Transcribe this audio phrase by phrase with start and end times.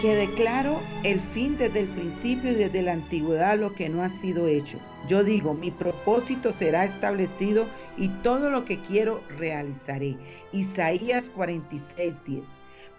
[0.00, 4.08] Que declaro el fin desde el principio y desde la antigüedad lo que no ha
[4.08, 4.78] sido hecho.
[5.08, 7.68] Yo digo, mi propósito será establecido
[7.98, 10.16] y todo lo que quiero realizaré.
[10.52, 12.48] Isaías 46, 10.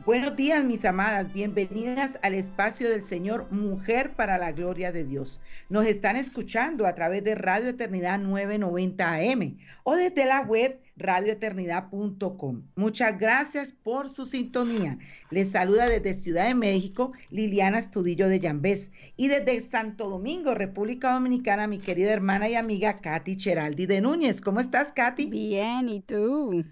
[0.05, 1.33] Buenos días, mis amadas.
[1.33, 5.41] Bienvenidas al espacio del Señor Mujer para la Gloria de Dios.
[5.69, 12.63] Nos están escuchando a través de Radio Eternidad 990 AM o desde la web radioeternidad.com.
[12.75, 14.97] Muchas gracias por su sintonía.
[15.29, 21.13] Les saluda desde Ciudad de México Liliana Estudillo de Yambés y desde Santo Domingo, República
[21.13, 24.41] Dominicana, mi querida hermana y amiga Katy Cheraldi de Núñez.
[24.41, 25.25] ¿Cómo estás, Katy?
[25.25, 26.63] Bien, ¿y tú?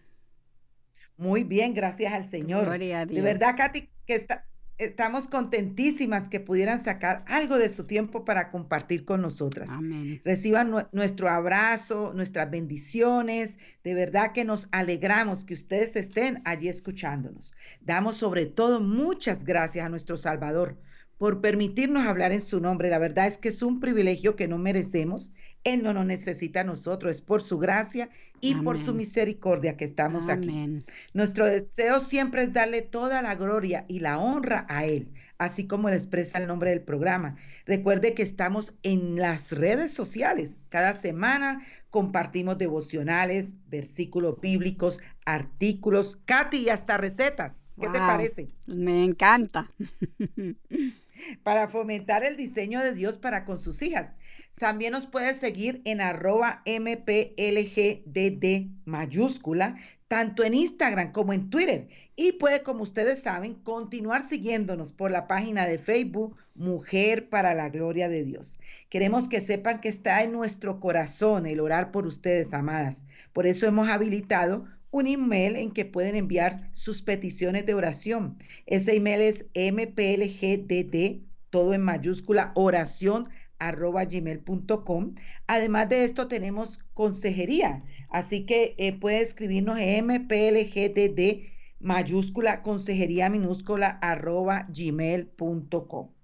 [1.17, 2.65] Muy bien, gracias al Señor.
[2.65, 3.15] Gloria a Dios.
[3.15, 4.48] De verdad, Katy, que está,
[4.79, 9.69] estamos contentísimas que pudieran sacar algo de su tiempo para compartir con nosotras.
[9.69, 10.21] Amén.
[10.25, 13.57] Reciban nue- nuestro abrazo, nuestras bendiciones.
[13.83, 17.51] De verdad que nos alegramos que ustedes estén allí escuchándonos.
[17.81, 20.79] Damos sobre todo muchas gracias a nuestro Salvador
[21.17, 22.89] por permitirnos hablar en su nombre.
[22.89, 25.33] La verdad es que es un privilegio que no merecemos.
[25.63, 28.09] Él no nos necesita a nosotros, es por su gracia
[28.41, 30.49] y por su misericordia que estamos aquí.
[30.49, 30.85] Amén.
[31.13, 35.89] Nuestro deseo siempre es darle toda la gloria y la honra a Él, así como
[35.89, 37.35] le expresa el nombre del programa.
[37.65, 40.59] Recuerde que estamos en las redes sociales.
[40.69, 47.65] Cada semana compartimos devocionales, versículos bíblicos, artículos, Katy y hasta recetas.
[47.79, 48.49] ¿Qué te parece?
[48.67, 49.71] Me encanta.
[51.43, 54.17] Para fomentar el diseño de Dios para con sus hijas.
[54.57, 58.45] También nos puede seguir en arroba mplgdd
[58.85, 59.77] mayúscula,
[60.07, 61.87] tanto en Instagram como en Twitter.
[62.15, 67.69] Y puede, como ustedes saben, continuar siguiéndonos por la página de Facebook Mujer para la
[67.69, 68.59] Gloria de Dios.
[68.89, 73.05] Queremos que sepan que está en nuestro corazón el orar por ustedes, amadas.
[73.31, 78.37] Por eso hemos habilitado un email en que pueden enviar sus peticiones de oración.
[78.65, 83.29] Ese email es mplgdd, todo en mayúscula, oración
[83.59, 85.15] arroba gmail.com.
[85.47, 91.43] Además de esto tenemos consejería, así que eh, puede escribirnos mplgdd
[91.79, 96.18] mayúscula consejería minúscula arroba gmail.com.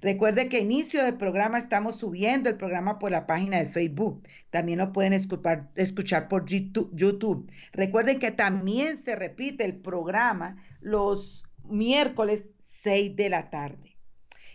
[0.00, 4.22] Recuerde que inicio del programa estamos subiendo el programa por la página de Facebook.
[4.50, 7.50] También lo pueden escuchar, escuchar por YouTube.
[7.72, 13.96] Recuerden que también se repite el programa los miércoles 6 de la tarde.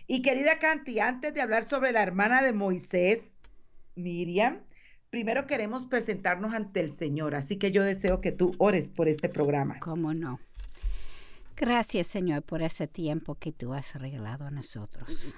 [0.06, 3.38] Y querida Canti, antes de hablar sobre la hermana de Moisés,
[3.96, 4.60] Miriam,
[5.10, 7.34] primero queremos presentarnos ante el Señor.
[7.34, 9.78] Así que yo deseo que tú ores por este programa.
[9.80, 10.38] ¿Cómo no?
[11.56, 15.34] Gracias, Señor, por ese tiempo que tú has regalado a nosotros.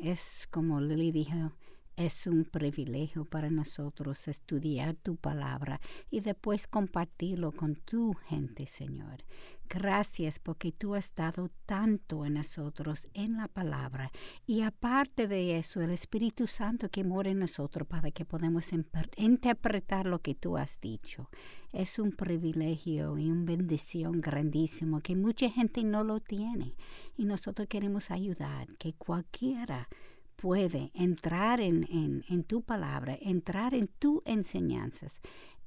[0.00, 1.52] Es como Lili dijo,
[1.96, 5.80] es un privilegio para nosotros estudiar tu palabra
[6.10, 9.24] y después compartirlo con tu gente, Señor.
[9.68, 14.12] Gracias porque tú has dado tanto en nosotros en la palabra
[14.46, 18.70] y aparte de eso, el Espíritu Santo que mora en nosotros para que podamos
[19.16, 21.30] interpretar lo que tú has dicho.
[21.72, 26.74] Es un privilegio y una bendición grandísimo que mucha gente no lo tiene
[27.16, 29.88] y nosotros queremos ayudar que cualquiera
[30.36, 31.86] puede entrar en,
[32.28, 35.14] en, tu palabra, entrar en tus enseñanzas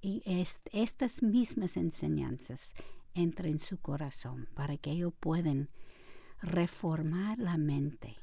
[0.02, 2.74] y es- estas mismas enseñanzas
[3.14, 5.70] entren en su corazón para que ellos puedan
[6.42, 8.16] reformar la mente,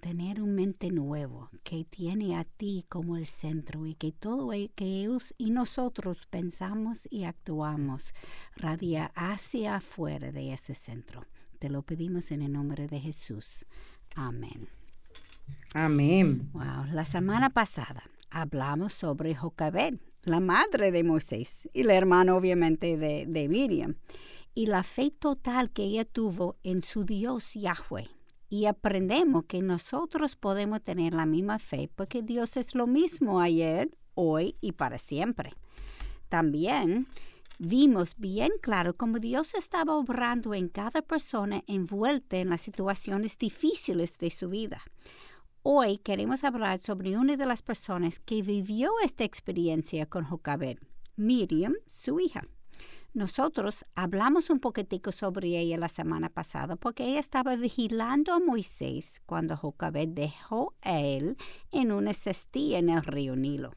[0.00, 4.70] tener un mente nuevo que tiene a ti como el centro y que todo e-
[4.74, 8.12] que ellos y nosotros pensamos y actuamos
[8.56, 11.26] radia hacia afuera de ese centro.
[11.58, 13.66] Te lo pedimos en el nombre de Jesús.
[14.16, 14.68] Amén.
[15.74, 16.50] Amén.
[16.52, 19.94] Wow, la semana pasada hablamos sobre Jocabed,
[20.24, 23.96] la madre de Moisés y la hermana obviamente de, de Miriam,
[24.54, 28.08] y la fe total que ella tuvo en su Dios Yahweh.
[28.48, 33.90] Y aprendemos que nosotros podemos tener la misma fe porque Dios es lo mismo ayer,
[34.14, 35.54] hoy y para siempre.
[36.28, 37.06] También
[37.58, 44.18] vimos bien claro cómo Dios estaba obrando en cada persona envuelta en las situaciones difíciles
[44.18, 44.82] de su vida.
[45.66, 50.76] Hoy queremos hablar sobre una de las personas que vivió esta experiencia con Jocabed,
[51.16, 52.46] Miriam, su hija.
[53.14, 59.22] Nosotros hablamos un poquitico sobre ella la semana pasada porque ella estaba vigilando a Moisés
[59.24, 61.38] cuando Jocabed dejó a él
[61.72, 63.72] en una cestilla en el río Nilo.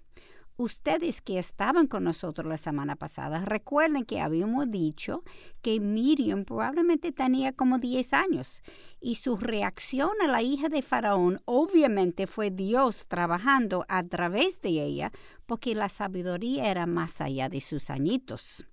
[0.60, 5.24] Ustedes que estaban con nosotros la semana pasada, recuerden que habíamos dicho
[5.62, 8.64] que Miriam probablemente tenía como 10 años
[9.00, 14.84] y su reacción a la hija de Faraón obviamente fue Dios trabajando a través de
[14.84, 15.12] ella
[15.46, 18.66] porque la sabiduría era más allá de sus añitos.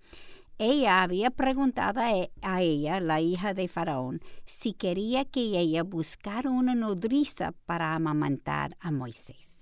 [0.57, 6.49] Ella había preguntado a, a ella, la hija de Faraón, si quería que ella buscara
[6.49, 9.54] una nodriza para amamantar a Moisés.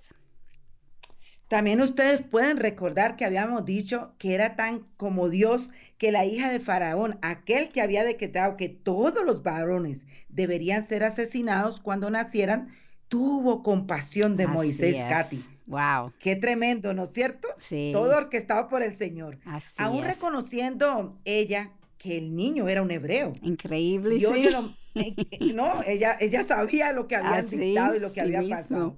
[1.52, 5.68] También ustedes pueden recordar que habíamos dicho que era tan como Dios
[5.98, 11.04] que la hija de Faraón, aquel que había decretado que todos los varones deberían ser
[11.04, 12.68] asesinados cuando nacieran,
[13.08, 15.04] tuvo compasión de Así Moisés, es.
[15.04, 15.44] Katy.
[15.66, 16.14] Wow.
[16.18, 17.48] Qué tremendo, ¿no es cierto?
[17.58, 17.90] Sí.
[17.92, 19.38] Todo orquestado por el Señor.
[19.44, 20.14] Así Aún es.
[20.14, 23.34] reconociendo ella que el niño era un hebreo.
[23.42, 24.48] Increíble, Dios sí.
[24.48, 25.14] lo- eh,
[25.54, 28.56] no, ella, ella sabía lo que habían Así, dictado y lo que sí había mismo.
[28.56, 28.96] pasado.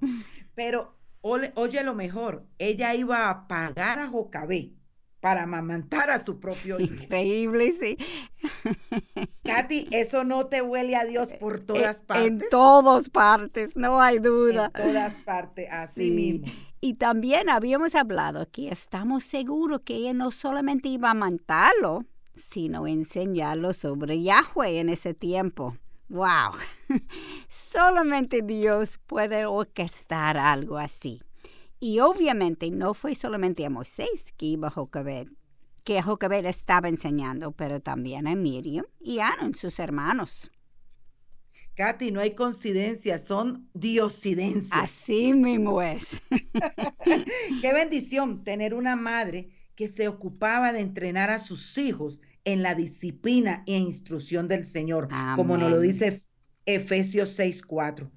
[0.54, 0.94] Pero
[1.26, 4.72] oye lo mejor, ella iba a pagar a Jocabé
[5.20, 6.94] para amamantar a su propio hijo.
[7.04, 7.96] Increíble, sí.
[9.42, 12.26] Katy, eso no te huele a Dios por todas En- partes.
[12.26, 14.70] En todas partes, no hay duda.
[14.74, 16.10] En todas partes, así Sí.
[16.10, 16.46] mismo.
[16.82, 22.04] Y también habíamos hablado que estamos seguros que ella no solamente iba a mandarlo,
[22.34, 25.78] sino enseñarlo sobre Yahweh en ese tiempo.
[26.08, 26.52] ¡Wow!
[27.48, 31.20] solamente Dios puede orquestar algo así.
[31.80, 35.28] Y obviamente no fue solamente a Moisés que iba a Jocabed,
[35.84, 40.50] que Jocabed estaba enseñando, pero también a Miriam y Aaron, sus hermanos.
[41.74, 44.70] Katy, no hay coincidencias, son diosidencias.
[44.72, 46.22] Así mismo es.
[47.60, 52.74] Qué bendición tener una madre que se ocupaba de entrenar a sus hijos en la
[52.74, 56.22] disciplina e instrucción del Señor, como nos lo dice
[56.66, 58.10] Efesios 6:4.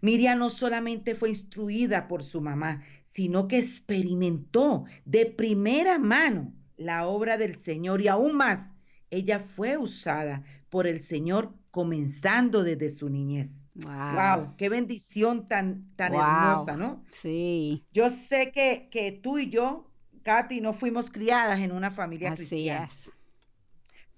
[0.00, 7.06] Miriam no solamente fue instruida por su mamá, sino que experimentó de primera mano la
[7.06, 8.72] obra del Señor y aún más,
[9.10, 13.64] ella fue usada por el Señor comenzando desde su niñez.
[13.74, 13.92] Wow.
[14.10, 16.20] Wow, qué bendición tan, tan Wow.
[16.20, 17.04] hermosa, ¿no?
[17.10, 19.90] Sí, Yo sé que, que tú y yo,
[20.22, 23.10] Katy, no fuimos criadas en una familia así cristiana, es.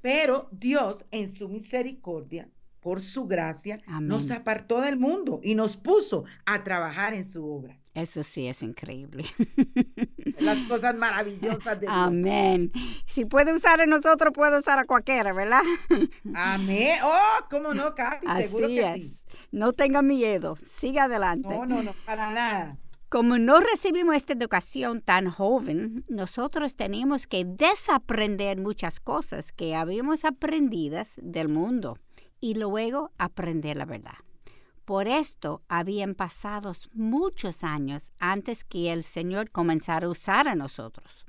[0.00, 2.48] Pero Dios en su misericordia,
[2.81, 7.81] por su gracia, nos apartó del mundo y nos puso a trabajar en su obra.
[7.96, 9.25] Eso sí es increíble.
[10.38, 11.93] Las cosas maravillosas de Dios.
[11.96, 12.70] Amén.
[13.06, 15.62] Si puede usar a nosotros, puede usar a cualquiera, ¿verdad?
[16.34, 16.99] Amén.
[17.02, 19.00] Oh, cómo no, Katy, seguro Así que es.
[19.12, 19.19] sí.
[19.50, 20.58] No tenga miedo.
[20.78, 21.49] Siga adelante.
[21.49, 22.76] No, no, no, para nada.
[23.16, 30.26] Como no recibimos esta educación tan joven, nosotros teníamos que desaprender muchas cosas que habíamos
[30.26, 31.98] aprendidas del mundo
[32.40, 34.18] y luego aprender la verdad.
[34.84, 41.24] Por esto habían pasado muchos años antes que el Señor comenzara a usar a nosotros.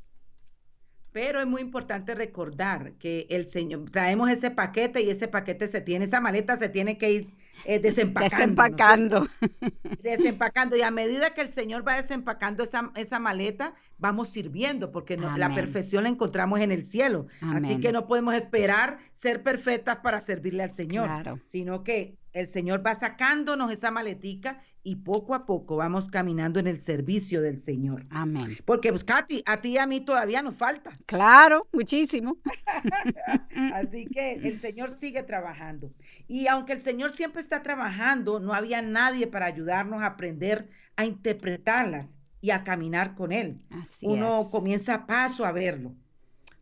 [1.13, 5.79] Pero es muy importante recordar que el Señor, traemos ese paquete y ese paquete se
[5.79, 8.25] tiene, esa maleta se tiene que ir eh, desempacando.
[8.25, 9.27] ¿no es Desempacando.
[10.01, 15.18] desempacando y a medida que el Señor va desempacando esa, esa maleta, vamos sirviendo porque
[15.18, 17.27] no- la perfección la encontramos en el cielo.
[17.42, 21.39] Así que no podemos esperar ser perfectas para servirle al Señor, Claro.
[21.45, 26.67] sino que el Señor va sacándonos esa maletica y poco a poco vamos caminando en
[26.67, 28.06] el servicio del Señor.
[28.09, 28.57] Amén.
[28.63, 30.94] Porque, pues, Katy, a ti y a mí todavía nos falta.
[31.06, 32.37] Claro, muchísimo.
[33.73, 35.91] Así que el Señor sigue trabajando.
[36.25, 41.03] Y aunque el Señor siempre está trabajando, no había nadie para ayudarnos a aprender a
[41.03, 43.65] interpretarlas y a caminar con Él.
[43.69, 44.47] Así Uno es.
[44.47, 45.95] comienza paso a verlo.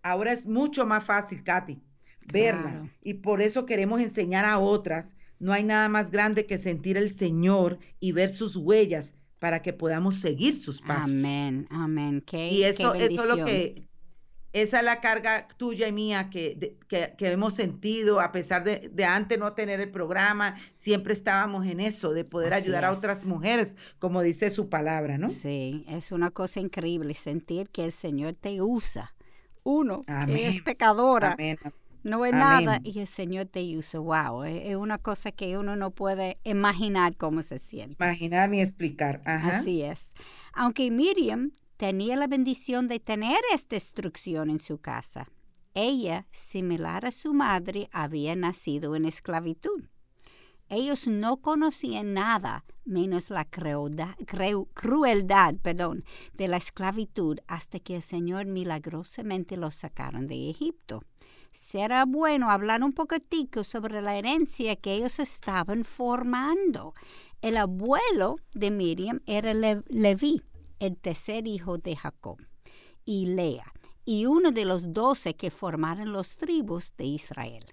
[0.01, 1.79] Ahora es mucho más fácil, Katy,
[2.33, 2.71] verla.
[2.71, 2.89] Claro.
[3.03, 5.13] Y por eso queremos enseñar a otras.
[5.39, 9.73] No hay nada más grande que sentir el Señor y ver sus huellas para que
[9.73, 11.11] podamos seguir sus pasos.
[11.11, 12.23] Amén, amén.
[12.25, 13.87] Qué, Y qué eso, eso es lo que,
[14.53, 18.63] esa es la carga tuya y mía que, de- que, que hemos sentido, a pesar
[18.63, 22.85] de, de antes no tener el programa, siempre estábamos en eso, de poder Así ayudar
[22.85, 25.27] a otras mujeres, como dice su palabra, ¿no?
[25.27, 29.13] Sí, es una cosa increíble sentir que el Señor te usa.
[29.63, 30.63] Uno que es Amén.
[30.63, 31.57] pecadora, Amén.
[32.05, 32.65] No es Amén.
[32.65, 33.99] nada, y el Señor te usa.
[33.99, 37.95] Wow, es, es una cosa que uno no puede imaginar cómo se siente.
[38.03, 39.21] Imaginar ni explicar.
[39.25, 39.57] Ajá.
[39.59, 40.13] Así es.
[40.53, 45.29] Aunque Miriam tenía la bendición de tener esta instrucción en su casa,
[45.73, 49.89] ella, similar a su madre, había nacido en esclavitud.
[50.69, 54.15] Ellos no conocían nada menos la crueldad,
[54.73, 61.01] crueldad perdón, de la esclavitud hasta que el Señor milagrosamente los sacaron de Egipto.
[61.55, 66.93] Será bueno hablar un poquitico sobre la herencia que ellos estaban formando.
[67.41, 70.41] El abuelo de Miriam era Leví,
[70.79, 72.37] el tercer hijo de Jacob,
[73.05, 73.71] y Lea,
[74.03, 77.65] y uno de los doce que formaron los tribus de Israel.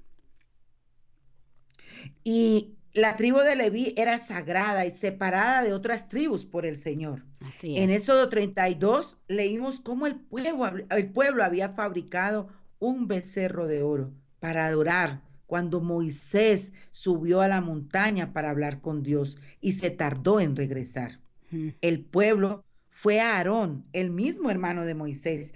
[2.22, 7.24] Y la tribu de Leví era sagrada y separada de otras tribus por el Señor.
[7.40, 12.48] Así En Éxodo 32 leímos cómo el pueblo, el pueblo había fabricado
[12.82, 19.04] un becerro de oro para adorar cuando Moisés subió a la montaña para hablar con
[19.04, 21.20] Dios y se tardó en regresar.
[21.80, 25.54] El pueblo fue a Aarón, el mismo hermano de Moisés,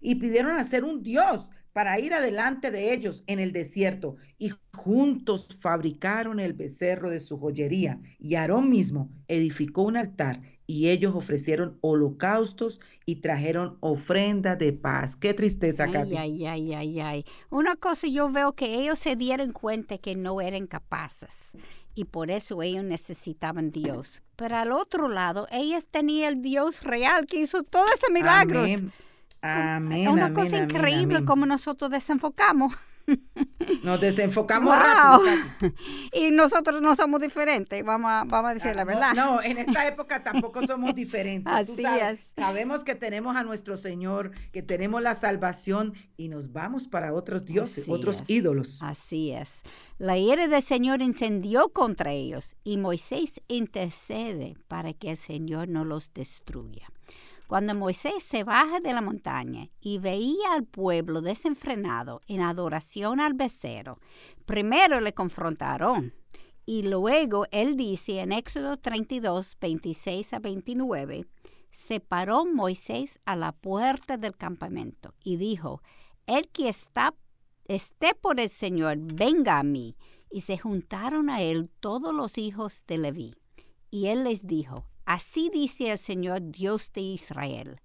[0.00, 5.48] y pidieron hacer un Dios para ir adelante de ellos en el desierto, y juntos
[5.60, 11.78] fabricaron el becerro de su joyería, y Aarón mismo edificó un altar, y ellos ofrecieron
[11.80, 15.16] holocaustos y trajeron ofrenda de paz.
[15.16, 17.24] Qué tristeza, Ay, ay, ay, ay, ay.
[17.48, 21.56] Una cosa yo veo que ellos se dieron cuenta que no eran capaces
[21.94, 24.22] y por eso ellos necesitaban Dios.
[24.36, 28.64] Pero al otro lado, ellos tenían el Dios real que hizo todos esos milagros.
[28.70, 28.92] Amén.
[29.40, 30.08] Amén.
[30.08, 31.26] Una amén, cosa amén, increíble amén.
[31.26, 32.74] como nosotros desenfocamos.
[33.82, 35.24] Nos desenfocamos Wow.
[35.24, 35.72] rápido.
[36.12, 39.14] Y nosotros no somos diferentes, vamos a, vamos a decir la Ah, verdad.
[39.14, 41.52] No, en esta época tampoco somos diferentes.
[41.66, 42.32] Tú Así sabes, es.
[42.36, 47.44] Sabemos que tenemos a nuestro Señor, que tenemos la salvación y nos vamos para otros
[47.44, 48.78] dioses, Así otros es, ídolos.
[48.80, 49.60] Así es.
[49.98, 55.84] La ira del Señor incendió contra ellos y Moisés intercede para que el Señor no
[55.84, 56.88] los destruya.
[57.48, 63.34] Cuando Moisés se baja de la montaña y veía al pueblo desenfrenado en adoración al
[63.34, 63.98] becerro,
[64.46, 66.14] primero le confrontaron
[66.64, 71.26] y luego él dice en Éxodo 32, 26 a 29,
[71.72, 75.82] se paró Moisés a la puerta del campamento y dijo,
[76.26, 77.14] el que está
[77.68, 79.96] esté por el Señor, venga a mí.
[80.30, 83.34] Y se juntaron a él todos los hijos de Leví.
[83.90, 87.80] Y él les dijo, así dice el Señor Dios de Israel,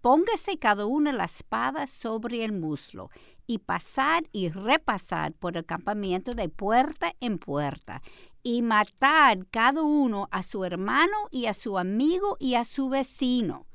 [0.00, 3.10] póngase cada uno la espada sobre el muslo
[3.48, 8.02] y pasar y repasar por el campamento de puerta en puerta
[8.44, 13.66] y matar cada uno a su hermano y a su amigo y a su vecino.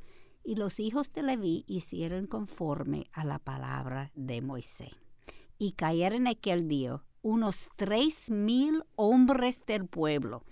[0.45, 4.95] Y los hijos de Leví hicieron conforme a la palabra de Moisés.
[5.57, 10.43] Y cayeron aquel día unos tres mil hombres del pueblo.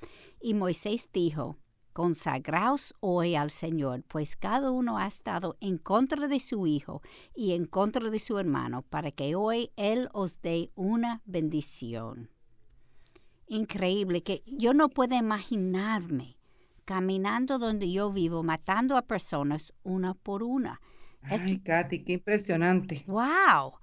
[0.41, 1.57] Y Moisés dijo,
[1.93, 7.01] Consagraos hoy al Señor, pues cada uno ha estado en contra de su hijo
[7.35, 12.31] y en contra de su hermano, para que hoy Él os dé una bendición.
[13.47, 16.37] Increíble que yo no puedo imaginarme
[16.85, 20.81] caminando donde yo vivo, matando a personas una por una.
[21.21, 23.03] Ay, Katy, qué impresionante.
[23.07, 23.73] ¡Wow!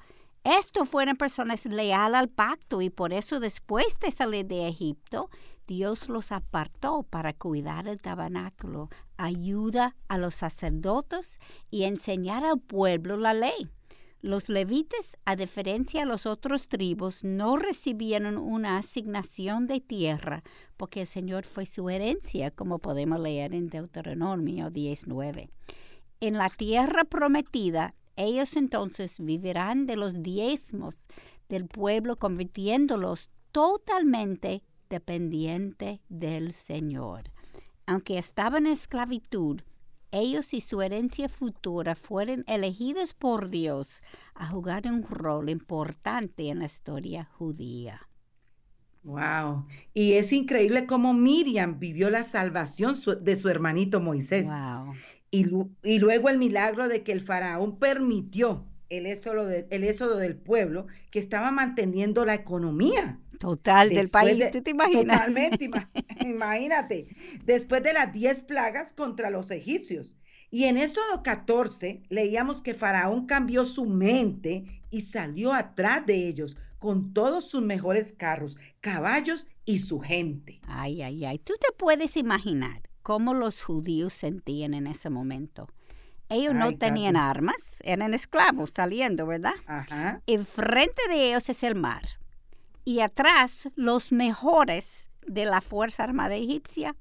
[0.45, 5.29] Esto fueron personas leales al pacto y por eso después de salir de Egipto,
[5.71, 11.39] Dios los apartó para cuidar el tabernáculo, ayuda a los sacerdotes
[11.71, 13.71] y enseñar al pueblo la ley.
[14.21, 20.43] Los levitas, a diferencia de los otros tribus, no recibieron una asignación de tierra
[20.77, 25.51] porque el Señor fue su herencia, como podemos leer en Deuteronomio 19.
[26.19, 31.07] En la tierra prometida, ellos entonces vivirán de los diezmos
[31.49, 37.31] del pueblo, convirtiéndolos totalmente dependiente del Señor.
[37.87, 39.63] Aunque estaban en esclavitud,
[40.13, 44.03] ellos y su herencia futura fueron elegidos por Dios
[44.35, 48.09] a jugar un rol importante en la historia judía.
[49.03, 49.67] Wow.
[49.95, 54.47] Y es increíble cómo Miriam vivió la salvación su- de su hermanito Moisés.
[54.47, 54.95] Wow.
[55.31, 60.37] Y luego el milagro de que el faraón permitió el éxodo, de- el éxodo del
[60.37, 63.19] pueblo que estaba manteniendo la economía.
[63.39, 65.19] Total del país, de- ¿tú te imaginas?
[65.21, 65.89] Totalmente, ima-
[66.21, 67.07] imagínate.
[67.45, 70.15] Después de las 10 plagas contra los egipcios.
[70.51, 76.57] Y en Éxodo 14 leíamos que Faraón cambió su mente y salió atrás de ellos
[76.79, 80.61] con todos sus mejores carros, caballos y su gente.
[80.67, 81.39] Ay, ay, ay.
[81.39, 85.69] ¿Tú te puedes imaginar cómo los judíos sentían en ese momento?
[86.31, 89.55] Ellos no tenían armas, eran esclavos saliendo, ¿verdad?
[89.67, 90.23] Ajá.
[90.27, 92.03] Enfrente de ellos es el mar.
[92.85, 96.97] Y atrás los mejores de la Fuerza Armada Egipcia.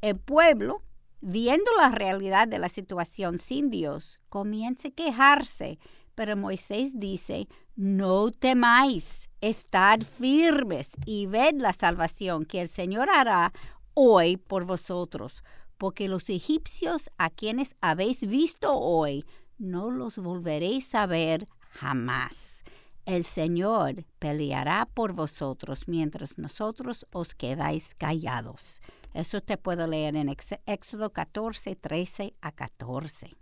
[0.00, 0.82] El pueblo,
[1.20, 5.78] viendo la realidad de la situación sin Dios, comienza a quejarse.
[6.14, 13.52] Pero Moisés dice, No temáis, estad firmes y ved la salvación que el Señor hará
[13.94, 15.42] hoy por vosotros,
[15.82, 19.26] porque los egipcios a quienes habéis visto hoy,
[19.58, 22.62] no los volveréis a ver jamás.
[23.04, 28.80] El Señor peleará por vosotros mientras nosotros os quedáis callados.
[29.12, 30.32] Eso te puedo leer en
[30.66, 33.36] Éxodo 14, 13 a 14.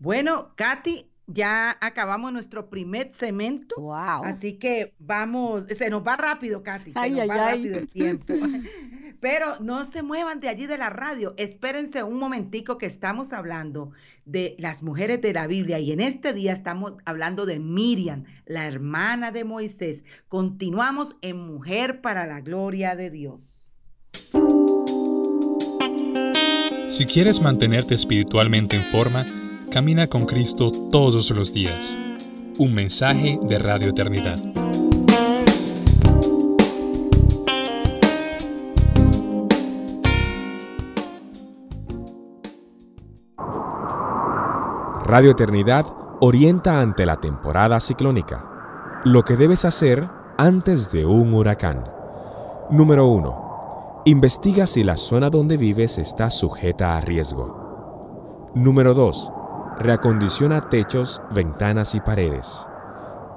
[0.00, 3.76] Bueno, Katy, ya acabamos nuestro primer cemento.
[3.76, 4.24] Wow.
[4.24, 6.92] Así que vamos, se nos va rápido, Katy.
[6.92, 8.34] Se nos va rápido el tiempo.
[9.20, 11.34] Pero no se muevan de allí de la radio.
[11.36, 13.92] Espérense un momentico que estamos hablando
[14.24, 18.66] de las mujeres de la Biblia y en este día estamos hablando de Miriam, la
[18.66, 20.04] hermana de Moisés.
[20.28, 23.70] Continuamos en Mujer para la Gloria de Dios.
[26.88, 29.24] Si quieres mantenerte espiritualmente en forma,
[29.72, 31.96] camina con Cristo todos los días.
[32.58, 34.36] Un mensaje de Radio Eternidad.
[45.04, 45.86] Radio Eternidad
[46.20, 49.00] orienta ante la temporada ciclónica.
[49.04, 51.90] Lo que debes hacer antes de un huracán.
[52.70, 54.02] Número 1.
[54.04, 58.50] Investiga si la zona donde vives está sujeta a riesgo.
[58.54, 59.32] Número 2.
[59.78, 62.66] Reacondiciona techos, ventanas y paredes.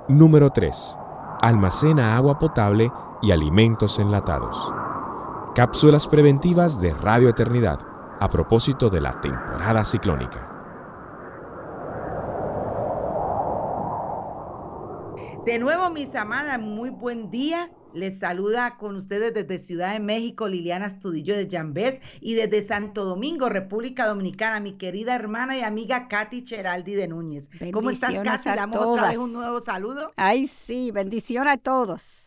[0.08, 0.98] Número 3.
[1.42, 4.74] Almacena agua potable y alimentos enlatados.
[5.56, 7.80] Cápsulas preventivas de Radio Eternidad
[8.20, 10.52] a propósito de la temporada ciclónica.
[15.46, 17.70] De nuevo, mis amadas, muy buen día.
[17.96, 23.06] Les saluda con ustedes desde Ciudad de México Liliana Astudillo de Jambés y desde Santo
[23.06, 27.50] Domingo, República Dominicana, mi querida hermana y amiga Katy Cheraldi de Núñez.
[27.72, 28.50] ¿Cómo estás, Katy?
[28.50, 30.12] Damos otra vez un nuevo saludo.
[30.18, 32.26] Ay, sí, bendición a todos.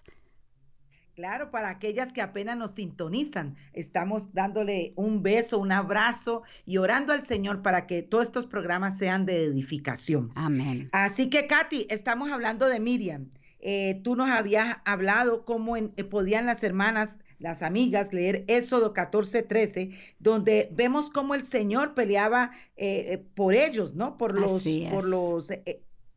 [1.19, 7.13] Claro, para aquellas que apenas nos sintonizan, estamos dándole un beso, un abrazo y orando
[7.13, 10.31] al Señor para que todos estos programas sean de edificación.
[10.37, 10.89] Amén.
[10.93, 13.31] Así que, Katy, estamos hablando de Miriam.
[13.61, 19.43] Eh, tú nos habías hablado cómo eh, podían las hermanas, las amigas, leer Éxodo 14,
[19.43, 24.19] 13, donde vemos cómo el Señor peleaba eh, por ellos, ¿no?
[24.19, 25.51] Por los, por los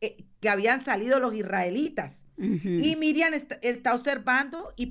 [0.02, 2.24] eh, que habían salido los israelitas.
[2.36, 4.86] Y Miriam está, observando y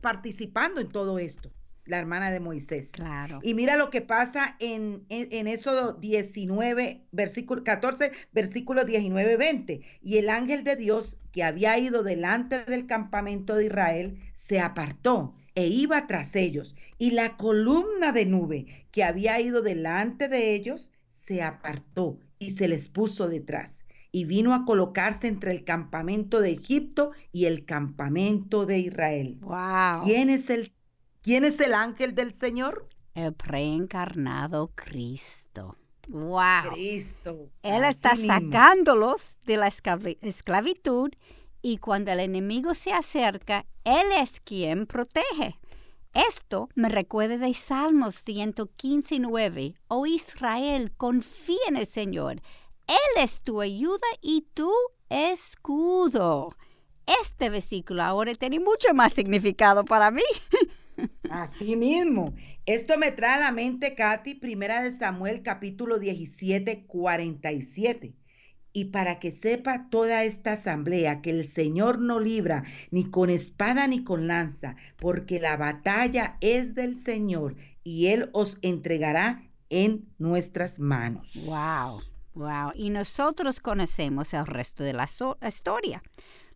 [0.00, 1.52] participando en todo esto,
[1.86, 2.90] la hermana de Moisés.
[2.92, 3.40] Claro.
[3.42, 9.80] Y mira lo que pasa en, en, en Éxodo 19, versículo 14, versículo 19, 20.
[10.02, 15.34] Y el ángel de Dios que había ido delante del campamento de Israel se apartó
[15.54, 16.76] e iba tras ellos.
[16.98, 22.68] Y la columna de nube que había ido delante de ellos se apartó y se
[22.68, 28.64] les puso detrás y vino a colocarse entre el campamento de Egipto y el campamento
[28.64, 29.38] de Israel.
[29.42, 30.04] Wow.
[30.04, 30.72] ¿Quién es el,
[31.26, 32.86] quién es el ángel del Señor?
[33.12, 35.76] El preencarnado Cristo.
[36.06, 36.70] Wow.
[36.72, 37.50] Cristo.
[37.64, 41.10] Él está sacándolos de la esclavitud
[41.62, 45.58] y cuando el enemigo se acerca, Él es quien protege.
[46.14, 49.74] Esto me recuerda de Salmos 115, 9.
[49.88, 52.40] Oh Israel, confía en el Señor.
[52.86, 54.70] Él es tu ayuda y tu
[55.08, 56.54] escudo.
[57.20, 60.22] Este versículo ahora tiene mucho más significado para mí.
[61.30, 62.34] Así mismo.
[62.66, 68.14] Esto me trae a la mente, Katy, primera de Samuel, capítulo 17, 47.
[68.72, 73.86] Y para que sepa toda esta asamblea que el Señor no libra ni con espada
[73.86, 80.78] ni con lanza, porque la batalla es del Señor y Él os entregará en nuestras
[80.78, 81.32] manos.
[81.46, 82.00] Wow.
[82.34, 85.08] Wow, y nosotros conocemos el resto de la
[85.48, 86.02] historia.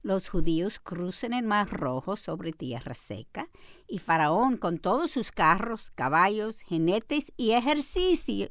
[0.03, 3.49] Los judíos cruzan el Mar Rojo sobre tierra seca
[3.87, 8.49] y Faraón con todos sus carros, caballos, jinetes y ejercicio,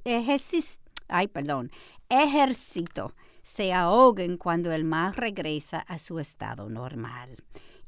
[1.08, 1.72] ay, perdón,
[2.08, 7.36] ejército se ahogan cuando el mar regresa a su estado normal.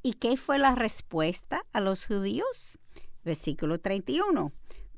[0.01, 2.79] ¿Y qué fue la respuesta a los judíos?
[3.23, 4.51] Versículo 31.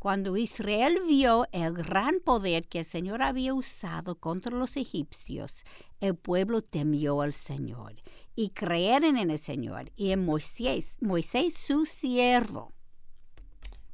[0.04, 5.64] Cuando Israel vio el gran poder que el Señor había usado contra los egipcios,
[6.02, 7.96] el pueblo temió al Señor
[8.36, 12.74] y creyeron en el Señor y en Moisés, Moisés su siervo.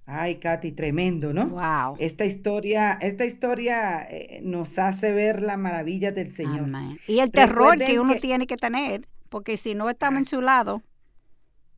[0.08, 1.46] Ay, Katy, tremendo, ¿no?
[1.50, 1.98] Wow.
[2.00, 6.72] Esta historia, esta historia eh, nos hace ver la maravilla del Señor.
[7.06, 10.82] Y el terror que uno tiene que tener, porque si no estamos en su lado.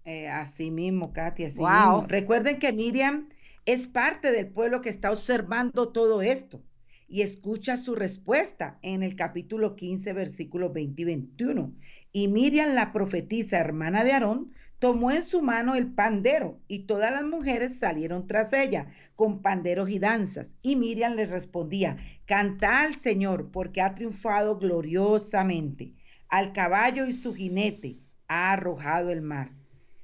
[0.05, 2.05] Eh, así mismo, Katy, así mismo.
[2.07, 3.27] Recuerden que Miriam
[3.65, 6.63] es parte del pueblo que está observando todo esto.
[7.07, 11.73] y escucha su respuesta en el capítulo 15, versículos 20 y 21.
[12.13, 17.11] Y Miriam, la profetisa hermana de Aarón, tomó en su mano el pandero y todas
[17.11, 20.55] las mujeres salieron tras ella con panderos y danzas.
[20.61, 25.93] Y Miriam les respondía, canta al Señor porque ha triunfado gloriosamente.
[26.29, 29.51] Al caballo y su jinete ha arrojado el mar.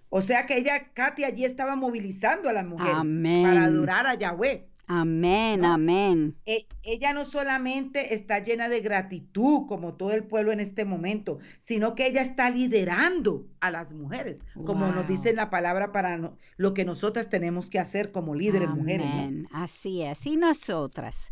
[0.10, 2.96] O sea que ella, Katy, allí estaba movilizando a las mujeres
[3.44, 4.68] para adorar a Yahweh.
[4.90, 6.38] Amén, amén.
[6.46, 11.40] E, ella no solamente está llena de gratitud, como todo el pueblo en este momento,
[11.60, 16.74] sino que ella está liderando a las mujeres, como nos dice la palabra para lo
[16.74, 19.08] que nosotras tenemos que hacer como líderes mujeres.
[19.52, 20.26] Así es.
[20.26, 21.32] Y nosotras.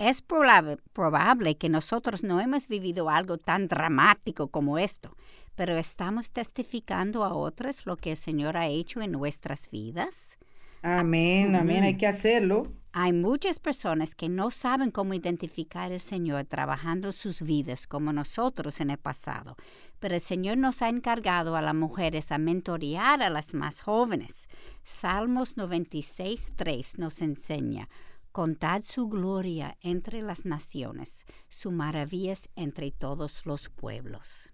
[0.00, 5.16] Es probable, probable que nosotros no hemos vivido algo tan dramático como esto,
[5.58, 10.38] pero estamos testificando a otros lo que el Señor ha hecho en nuestras vidas.
[10.82, 12.72] Amén, amén, hay que hacerlo.
[12.92, 18.80] Hay muchas personas que no saben cómo identificar al Señor trabajando sus vidas como nosotros
[18.80, 19.56] en el pasado,
[19.98, 24.46] pero el Señor nos ha encargado a las mujeres a mentorear a las más jóvenes.
[24.84, 27.88] Salmos 96.3 nos enseña,
[28.30, 34.52] contad su gloria entre las naciones, sus maravillas entre todos los pueblos.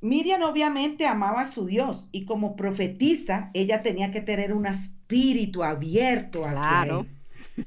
[0.00, 5.62] Miriam obviamente amaba a su Dios y como profetiza, ella tenía que tener un espíritu
[5.62, 7.06] abierto hacia claro.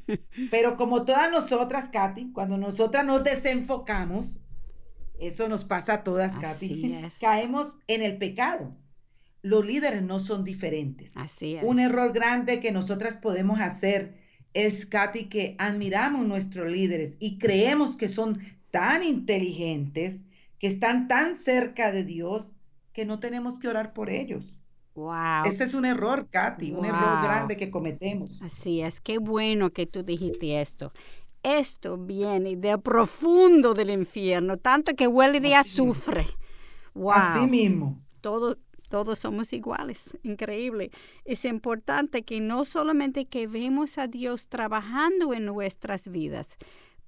[0.07, 0.19] él.
[0.49, 4.39] Pero como todas nosotras, Katy, cuando nosotras nos desenfocamos,
[5.19, 8.75] eso nos pasa a todas, Katy, caemos en el pecado.
[9.43, 11.15] Los líderes no son diferentes.
[11.17, 11.63] Así es.
[11.63, 14.17] Un error grande que nosotras podemos hacer
[14.53, 18.39] es, Katy, que admiramos nuestros líderes y creemos que son
[18.71, 20.23] tan inteligentes
[20.63, 22.55] que están tan cerca de Dios
[22.93, 24.61] que no tenemos que orar por ellos.
[24.95, 25.43] Wow.
[25.43, 28.41] Ese es un error, Katy, un error grande que cometemos.
[28.41, 30.93] Así es, qué bueno que tú dijiste esto.
[31.43, 36.25] Esto viene de profundo del infierno, tanto que huele de azufre.
[36.93, 37.11] Wow.
[37.11, 38.01] Así mismo.
[38.21, 38.57] Todo,
[38.89, 40.91] todos somos iguales, increíble.
[41.25, 46.55] Es importante que no solamente que vemos a Dios trabajando en nuestras vidas,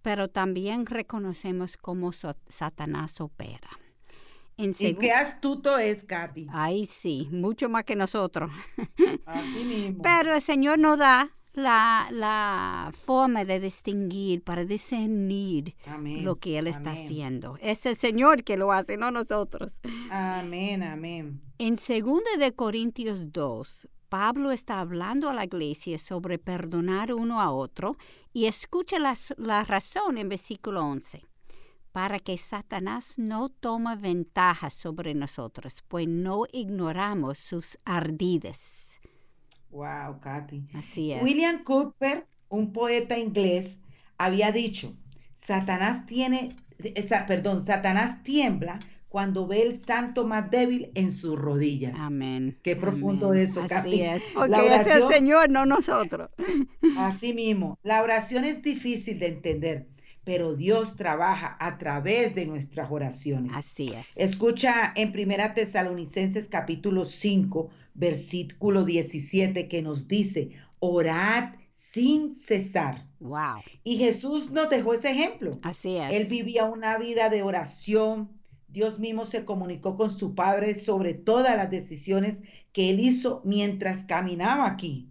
[0.05, 3.71] pero también reconocemos cómo Satanás opera.
[4.55, 6.45] y qué astuto es, Katy.
[6.51, 8.51] Ay, sí, mucho más que nosotros.
[9.25, 10.03] Así mismo.
[10.03, 15.75] Pero el Señor nos da la, la forma de distinguir, para discernir
[16.21, 17.57] lo que Él está haciendo.
[17.59, 19.81] Es el Señor que lo hace, no nosotros.
[20.11, 21.41] Amén, amén.
[21.57, 27.51] En 2 de Corintios 2, Pablo está hablando a la iglesia sobre perdonar uno a
[27.51, 27.97] otro
[28.31, 31.21] y escucha la, razón en versículo 11
[31.91, 39.01] para que Satanás no tome ventaja sobre nosotros, pues no ignoramos sus ardides.
[39.69, 40.63] Wow, Katy.
[40.75, 41.21] Así es.
[41.21, 43.81] William Cooper, un poeta inglés,
[44.17, 44.93] había dicho,
[45.33, 46.55] Satanás tiene,
[47.27, 48.79] perdón, Satanás tiembla
[49.15, 51.97] cuando ve el santo más débil en sus rodillas.
[51.97, 52.59] Amén.
[52.61, 54.21] Qué profundo eso, Así es.
[54.33, 56.31] Porque es el Señor, no nosotros.
[56.97, 57.79] Así mismo.
[57.81, 59.87] La oración es difícil de entender,
[60.25, 63.53] pero Dios trabaja a través de nuestras oraciones.
[63.55, 64.07] Así es.
[64.17, 70.49] Escucha en Primera Tesalonicenses capítulo 5, versículo 17 que nos dice,
[70.79, 73.07] orad sin cesar.
[73.21, 73.61] Wow.
[73.85, 75.51] Y Jesús nos dejó ese ejemplo.
[75.61, 76.11] Así es.
[76.11, 78.35] Él vivía una vida de oración,
[78.75, 82.41] Dios mismo se comunicó con su Padre sobre todas las decisiones
[82.73, 85.09] que él hizo mientras caminaba aquí.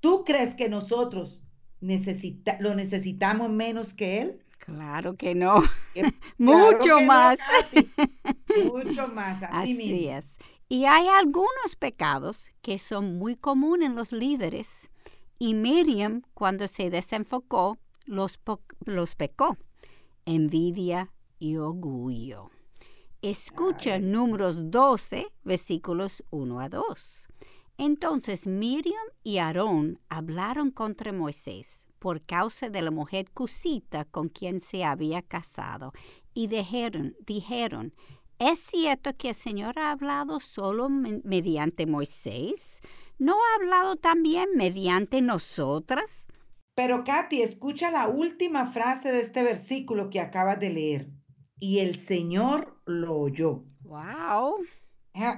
[0.00, 1.40] ¿Tú crees que nosotros
[1.80, 4.42] necesita lo necesitamos menos que él?
[4.58, 5.62] Claro que no.
[6.38, 7.38] Mucho más.
[8.66, 9.40] Mucho más.
[9.52, 10.24] Así, es.
[10.68, 14.90] Y hay algunos pecados que son muy comunes en los líderes.
[15.38, 18.40] Y Miriam, cuando se desenfocó, los,
[18.84, 19.56] los pecó.
[20.24, 22.50] Envidia y orgullo.
[23.28, 27.28] Escucha números 12, versículos 1 a 2.
[27.76, 34.60] Entonces Miriam y Aarón hablaron contra Moisés por causa de la mujer cusita con quien
[34.60, 35.92] se había casado
[36.34, 37.96] y dijeron, dijeron,
[38.38, 42.78] ¿es cierto que el Señor ha hablado solo mediante Moisés?
[43.18, 46.28] ¿No ha hablado también mediante nosotras?
[46.76, 51.15] Pero Katy, escucha la última frase de este versículo que acabas de leer
[51.58, 53.64] y el Señor lo oyó.
[53.80, 54.56] ¡Wow!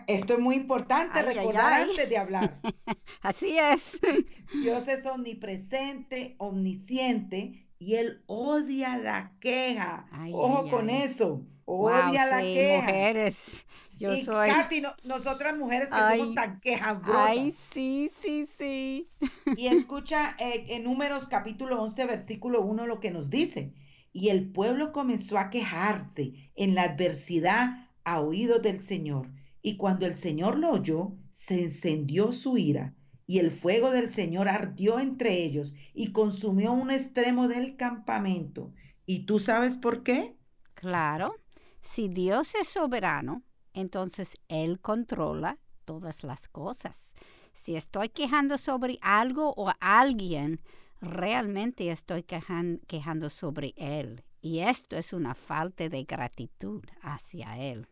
[0.08, 2.60] Esto es muy importante recordar antes de hablar.
[3.22, 4.00] Así es.
[4.52, 10.08] Dios es omnipresente, omnisciente y Él odia la queja.
[10.32, 11.46] Ojo con eso.
[11.64, 12.80] Odia wow, la sí, queja.
[12.80, 13.66] mujeres.
[13.98, 14.48] Yo y soy.
[14.48, 17.28] Katy, no- nosotras mujeres que somos tan quejabrosas.
[17.28, 19.10] Ay, sí, sí, sí.
[19.56, 23.74] Y escucha eh, en Números capítulo 11, versículo 1 lo que nos dice.
[24.12, 29.30] Y el pueblo comenzó a quejarse en la adversidad a oídos del Señor.
[29.62, 32.94] Y cuando el Señor lo oyó, se encendió su ira.
[33.26, 38.72] Y el fuego del Señor ardió entre ellos y consumió un extremo del campamento.
[39.04, 40.36] ¿Y tú sabes por qué?
[40.74, 41.34] Claro,
[41.82, 43.42] si Dios es soberano,
[43.74, 47.14] entonces Él controla todas las cosas.
[47.52, 50.60] Si estoy quejando sobre algo o alguien,
[51.00, 54.22] realmente estoy quejan- quejando sobre Él.
[54.40, 57.86] Y esto es una falta de gratitud hacia Él.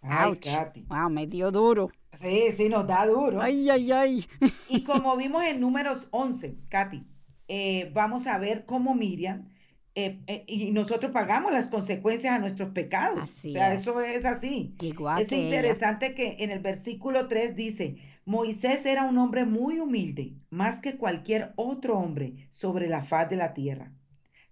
[0.00, 0.36] Ay.
[0.36, 0.86] Katy.
[0.88, 1.90] Wow, me dio duro.
[2.20, 3.40] Sí, sí, nos da duro.
[3.40, 4.26] Ay, ay, ay.
[4.68, 7.06] Y como vimos en números 11, Katy,
[7.48, 9.48] eh, vamos a ver cómo Miriam,
[9.94, 13.20] eh, eh, y nosotros pagamos las consecuencias a nuestros pecados.
[13.20, 13.80] Así o sea, es.
[13.82, 14.74] eso es así.
[14.80, 15.44] Igual es que ella.
[15.56, 20.96] interesante que en el versículo 3 dice, Moisés era un hombre muy humilde, más que
[20.96, 23.92] cualquier otro hombre sobre la faz de la tierra.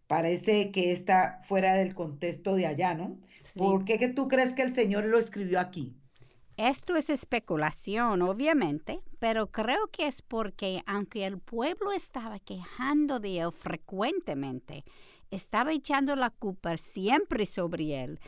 [0.06, 3.18] Parece que está fuera del contexto de allá, ¿no?
[3.42, 3.58] Sí.
[3.58, 5.96] ¿Por qué que tú crees que el Señor lo escribió aquí?
[6.58, 13.40] Esto es especulación, obviamente, pero creo que es porque aunque el pueblo estaba quejando de
[13.40, 14.84] él frecuentemente,
[15.30, 18.20] estaba echando la culpa siempre sobre él.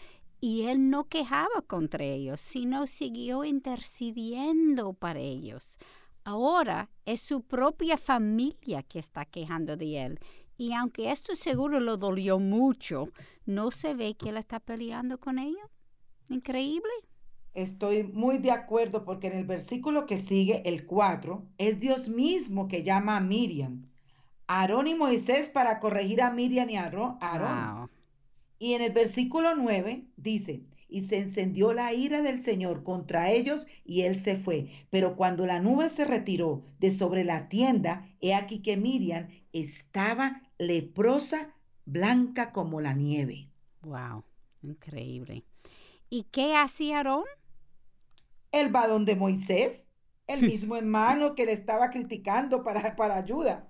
[0.46, 5.78] Y él no quejaba contra ellos, sino siguió intercediendo para ellos.
[6.22, 10.20] Ahora es su propia familia que está quejando de él.
[10.58, 13.08] Y aunque esto seguro lo dolió mucho,
[13.46, 15.66] no se ve que él está peleando con ellos.
[16.28, 16.92] Increíble.
[17.54, 22.68] Estoy muy de acuerdo porque en el versículo que sigue, el 4, es Dios mismo
[22.68, 23.88] que llama a Miriam,
[24.46, 27.16] Aarón y Moisés para corregir a Miriam y a Aarón.
[27.22, 27.78] Aarón.
[27.78, 28.03] Wow.
[28.58, 30.62] Y en el versículo 9 dice,
[30.94, 34.70] y se encendió la ira del Señor contra ellos y él se fue.
[34.90, 40.42] Pero cuando la nube se retiró de sobre la tienda, he aquí que Miriam estaba
[40.56, 41.52] leprosa,
[41.84, 43.48] blanca como la nieve.
[43.82, 44.22] Wow,
[44.62, 45.42] increíble.
[46.10, 47.24] ¿Y qué hacía Aarón?
[48.52, 49.88] El va donde Moisés,
[50.28, 53.68] el mismo hermano que le estaba criticando para, para ayuda.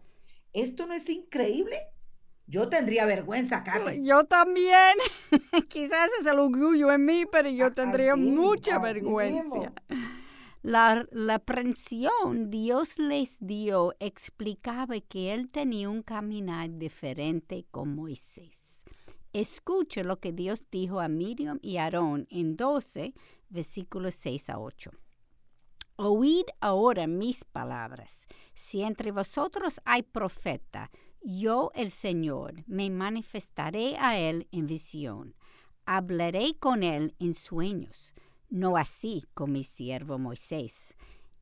[0.52, 1.78] ¿Esto no es increíble?
[2.46, 4.04] Yo tendría vergüenza, Carmen.
[4.04, 4.96] Yo también.
[5.68, 9.72] Quizás es el orgullo en mí, pero yo tendría así, mucha así vergüenza.
[10.62, 18.84] La, la prensión Dios les dio explicaba que él tenía un caminar diferente con Moisés.
[19.32, 23.14] Escuche lo que Dios dijo a Miriam y Aarón en 12,
[23.48, 24.90] versículos 6 a 8.
[25.96, 28.26] Oíd ahora mis palabras.
[28.54, 30.90] Si entre vosotros hay profeta,
[31.24, 35.34] yo el Señor me manifestaré a él en visión.
[35.86, 38.12] Hablaré con él en sueños,
[38.48, 40.94] no así con mi siervo Moisés.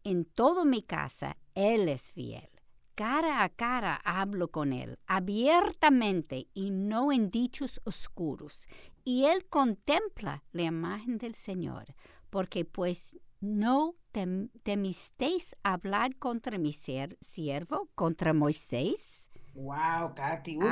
[0.05, 2.49] En toda mi casa él es fiel.
[2.95, 8.67] Cara a cara hablo con él, abiertamente y no en dichos oscuros.
[9.05, 11.95] Y él contempla la imagen del Señor,
[12.31, 19.29] porque pues no tem- temisteis hablar contra mi siervo, contra Moisés.
[19.55, 20.65] Wow, Katy, uy,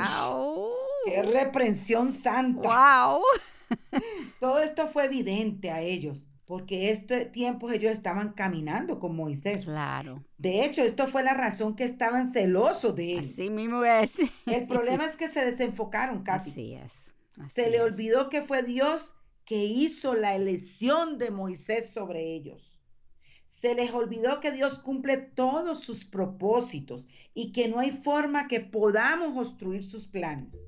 [1.05, 2.67] qué reprensión santa.
[2.67, 3.21] Wow.
[4.39, 9.65] Todo esto fue evidente a ellos, porque este tiempo ellos estaban caminando con Moisés.
[9.65, 13.29] Claro, De hecho, esto fue la razón que estaban celosos de él.
[13.31, 14.11] así mismo es.
[14.45, 16.51] El problema es que se desenfocaron, Katy.
[16.51, 16.91] Así es.
[17.39, 19.13] así Se le olvidó que fue Dios
[19.45, 22.80] que hizo la elección de Moisés sobre ellos.
[23.61, 28.59] Se les olvidó que Dios cumple todos sus propósitos y que no hay forma que
[28.59, 30.65] podamos obstruir sus planes.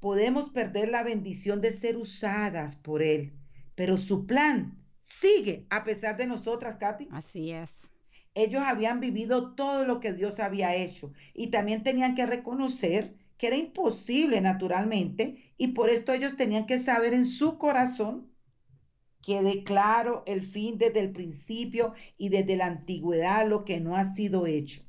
[0.00, 3.34] Podemos perder la bendición de ser usadas por Él,
[3.74, 7.08] pero su plan sigue a pesar de nosotras, Katy.
[7.10, 7.70] Así es.
[8.34, 13.48] Ellos habían vivido todo lo que Dios había hecho y también tenían que reconocer que
[13.48, 18.34] era imposible naturalmente y por esto ellos tenían que saber en su corazón
[19.26, 24.04] que declaro el fin desde el principio y desde la antigüedad lo que no ha
[24.04, 24.82] sido hecho.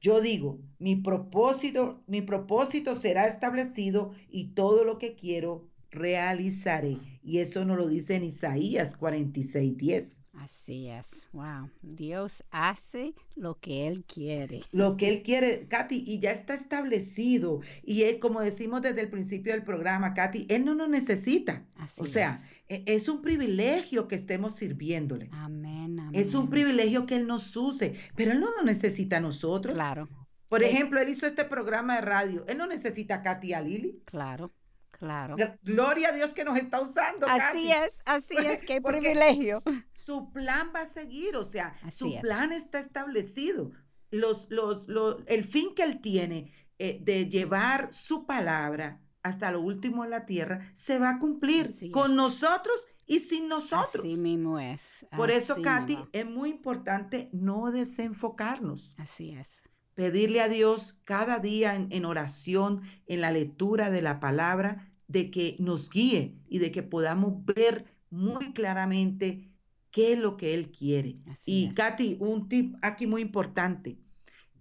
[0.00, 6.98] Yo digo, mi propósito, mi propósito será establecido y todo lo que quiero realizaré.
[7.24, 10.22] Y eso nos lo dice en Isaías 46, 10.
[10.34, 11.28] Así es.
[11.32, 11.70] Wow.
[11.82, 14.62] Dios hace lo que Él quiere.
[14.70, 17.60] Lo que él quiere, Katy, y ya está establecido.
[17.82, 21.64] Y él, como decimos desde el principio del programa, Katy, él no nos necesita.
[21.76, 22.53] Así o sea, es.
[22.68, 25.28] E- es un privilegio que estemos sirviéndole.
[25.32, 26.10] Amén, amén.
[26.14, 29.74] Es un privilegio que él nos use, pero él no nos necesita a nosotros.
[29.74, 30.08] Claro,
[30.48, 32.44] Por ejemplo, él hizo este programa de radio.
[32.46, 34.02] Él no necesita a Katy y a Lili.
[34.04, 34.52] claro,
[34.90, 35.34] Claro.
[35.62, 37.26] Gloria a Dios que nos está usando.
[37.26, 39.60] Así es, así es, qué privilegio.
[39.92, 43.72] Su plan va a seguir, o sea, su plan está establecido.
[44.10, 49.60] Los, los, los, el fin que él tiene eh, de llevar su palabra hasta lo
[49.60, 54.04] último en la tierra se va a cumplir con nosotros y sin nosotros.
[54.04, 55.06] Así mismo es.
[55.16, 58.94] Por eso, Katy, es muy importante no desenfocarnos.
[58.98, 59.48] Así es.
[59.94, 65.56] Pedirle a Dios cada día en, oración, en la lectura de la palabra, de que
[65.58, 69.50] nos guíe y de que podamos ver muy claramente
[69.90, 71.14] qué es lo que Él quiere.
[71.46, 73.98] y Katy, un tip aquí muy importante.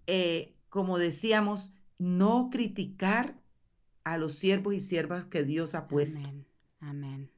[0.07, 3.42] Eh, como decíamos, no criticar
[4.03, 6.19] a los siervos y siervas que Dios ha puesto.
[6.19, 6.45] Amén.
[6.79, 7.31] Amén.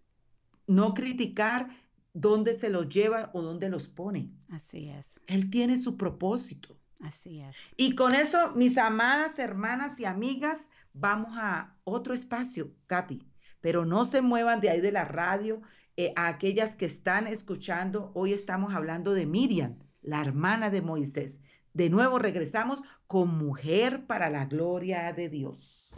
[0.67, 1.69] No criticar
[2.13, 4.32] dónde se los lleva o dónde los pone.
[4.49, 5.08] Así es.
[5.28, 6.80] Él tiene su propósito.
[7.01, 7.56] Así es.
[7.78, 13.21] Y con eso, mis amadas hermanas y amigas, vamos a otro espacio, Katy.
[13.62, 15.62] Pero no se muevan de ahí de la radio.
[15.97, 21.41] Eh, a aquellas que están escuchando, hoy estamos hablando de Miriam, la hermana de Moisés.
[21.73, 25.93] De nuevo regresamos con Mujer para la Gloria de Dios.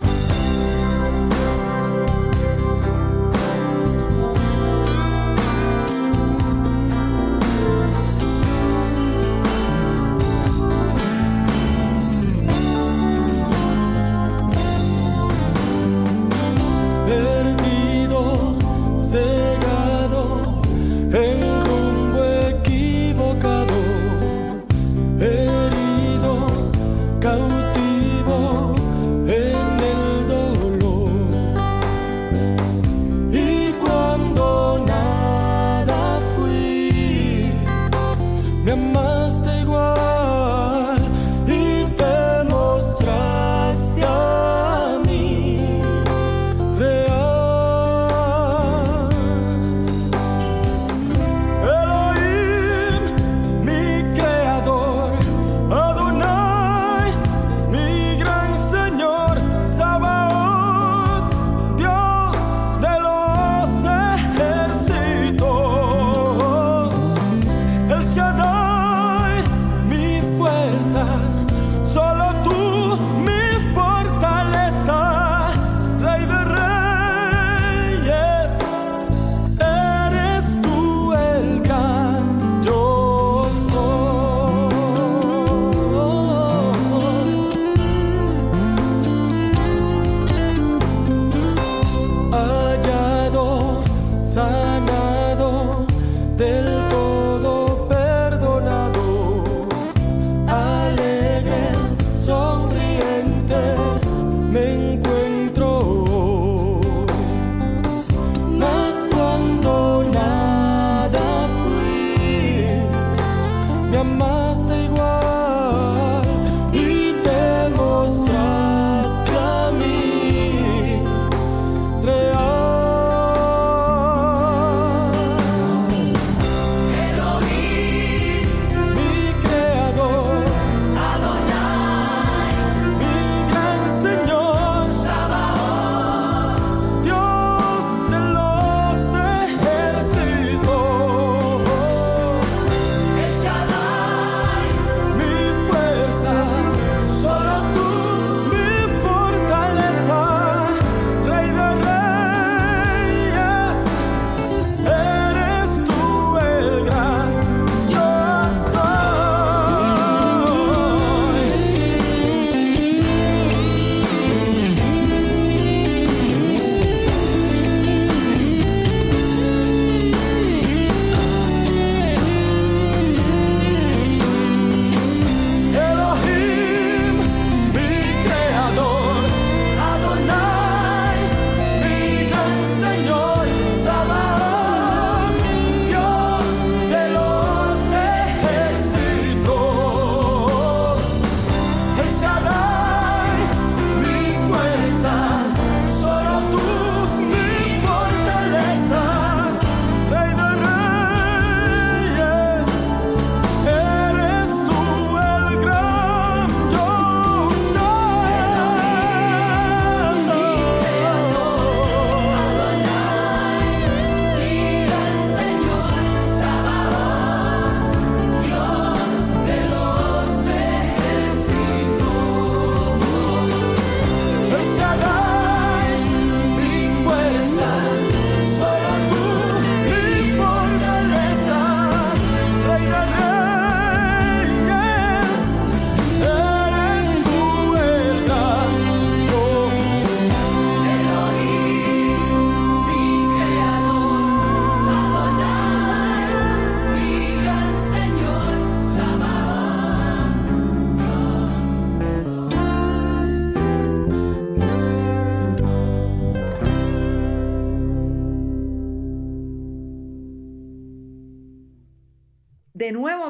[1.20, 1.34] Thank
[2.88, 3.07] you.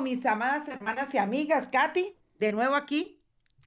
[0.02, 3.22] Mis amadas hermanas y amigas, Katy, de nuevo aquí.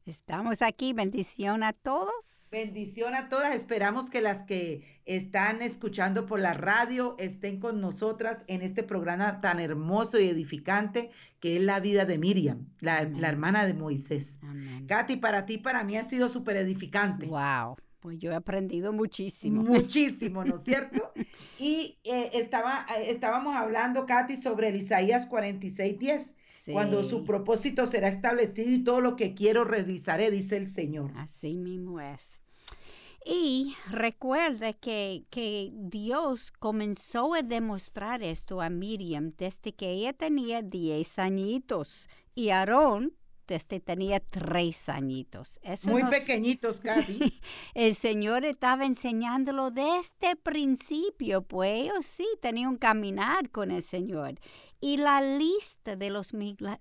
[0.07, 2.49] Estamos aquí, bendición a todos.
[2.51, 3.55] Bendición a todas.
[3.55, 9.41] Esperamos que las que están escuchando por la radio estén con nosotras en este programa
[9.41, 14.41] tan hermoso y edificante que es la vida de Miriam, la, la hermana de Moisés.
[14.43, 14.87] Amén.
[14.87, 17.27] Katy, para ti, para mí ha sido súper edificante.
[17.27, 17.77] Wow.
[18.01, 19.63] Pues yo he aprendido muchísimo.
[19.63, 21.13] Muchísimo, ¿no es cierto?
[21.59, 26.35] y eh, estaba, eh, estábamos hablando, Katy, sobre el Isaías 46, 10.
[26.73, 31.11] Cuando su propósito será establecido y todo lo que quiero realizaré, dice el Señor.
[31.17, 32.41] Así mismo es.
[33.25, 40.63] Y recuerde que, que, Dios comenzó a demostrar esto a Miriam desde que ella tenía
[40.63, 43.15] 10 añitos y Aarón
[43.51, 45.61] este tenía tres añitos.
[45.85, 47.41] Muy pequeñitos, casi.
[47.75, 54.39] el Señor estaba enseñándolo desde principio, pues ellos sí tenían un caminar con el Señor.
[54.81, 56.33] Y la lista de los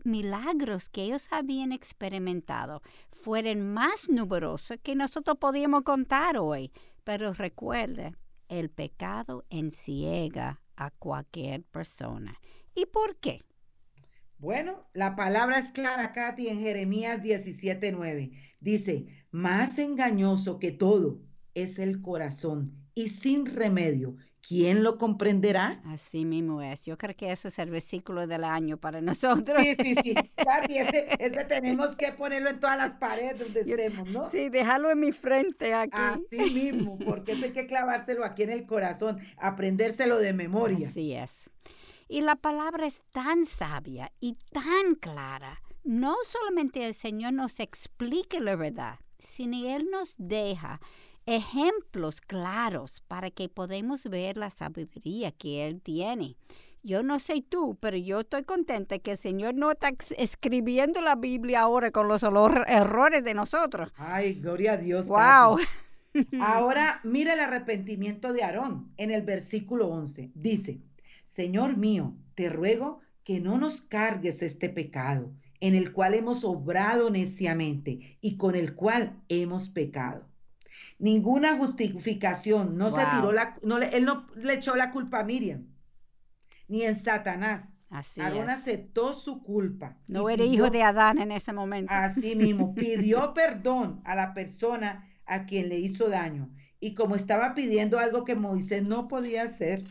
[0.03, 6.71] milagros que ellos habían experimentado fueron más numerosos que nosotros podíamos contar hoy.
[7.03, 8.15] Pero recuerde,
[8.47, 12.39] el pecado enciega a cualquier persona.
[12.73, 13.41] ¿Y por qué?
[14.39, 18.31] Bueno, la palabra es clara, Katy, en Jeremías 17:9.
[18.61, 21.19] Dice, más engañoso que todo
[21.55, 24.15] es el corazón y sin remedio.
[24.41, 25.81] ¿Quién lo comprenderá?
[25.85, 26.85] Así mismo es.
[26.85, 29.61] Yo creo que eso es el versículo del año para nosotros.
[29.61, 30.13] Sí, sí, sí.
[30.37, 34.31] Katy, ese, tenemos que ponerlo en todas las paredes donde estemos, ¿no?
[34.31, 35.91] Sí, dejarlo en mi frente aquí.
[35.93, 40.87] Así mismo, porque hay que clavárselo aquí en el corazón, aprendérselo de memoria.
[40.87, 41.49] Así es.
[42.11, 45.61] Y la palabra es tan sabia y tan clara.
[45.83, 50.81] No solamente el Señor nos explica la verdad, sino Él nos deja
[51.27, 56.35] ejemplos claros para que podamos ver la sabiduría que Él tiene.
[56.81, 61.15] Yo no sé tú, pero yo estoy contenta que el Señor no está escribiendo la
[61.15, 63.91] Biblia ahora con los errores de nosotros.
[63.97, 65.05] Ay, gloria a Dios.
[65.07, 65.59] Wow.
[66.41, 70.31] Ahora mira el arrepentimiento de Aarón en el versículo 11.
[70.33, 70.81] Dice,
[71.39, 75.31] Señor mío, te ruego que no nos cargues este pecado
[75.61, 80.27] en el cual hemos obrado neciamente y con el cual hemos pecado.
[80.97, 85.67] Ninguna justificación, no se tiró la, no él no le echó la culpa a Miriam,
[86.67, 87.71] ni en Satanás.
[87.89, 89.97] Así Aarón aceptó su culpa.
[90.09, 91.93] No era hijo de Adán en ese momento.
[91.93, 96.53] Así mismo, pidió perdón a la persona a quien le hizo daño.
[96.81, 99.85] Y como estaba pidiendo algo que Moisés no podía hacer,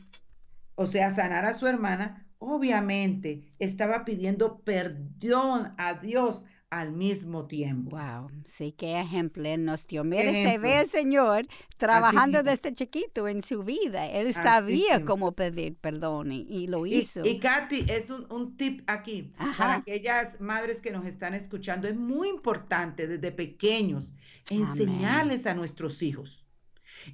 [0.79, 7.97] o sea, sanar a su hermana, obviamente estaba pidiendo perdón a Dios al mismo tiempo.
[7.97, 10.05] Wow, sí, qué ejemplo nos dio.
[10.05, 11.49] Mire, se ve el Señor
[11.79, 14.07] trabajando desde chiquito en su vida.
[14.07, 17.27] Él sabía cómo pedir perdón y, lo hizo.
[17.27, 21.89] Y, Katy, es un, tip aquí para aquellas madres que nos están escuchando.
[21.89, 24.13] Es muy importante desde pequeños
[24.49, 26.48] enseñarles a nuestros hijos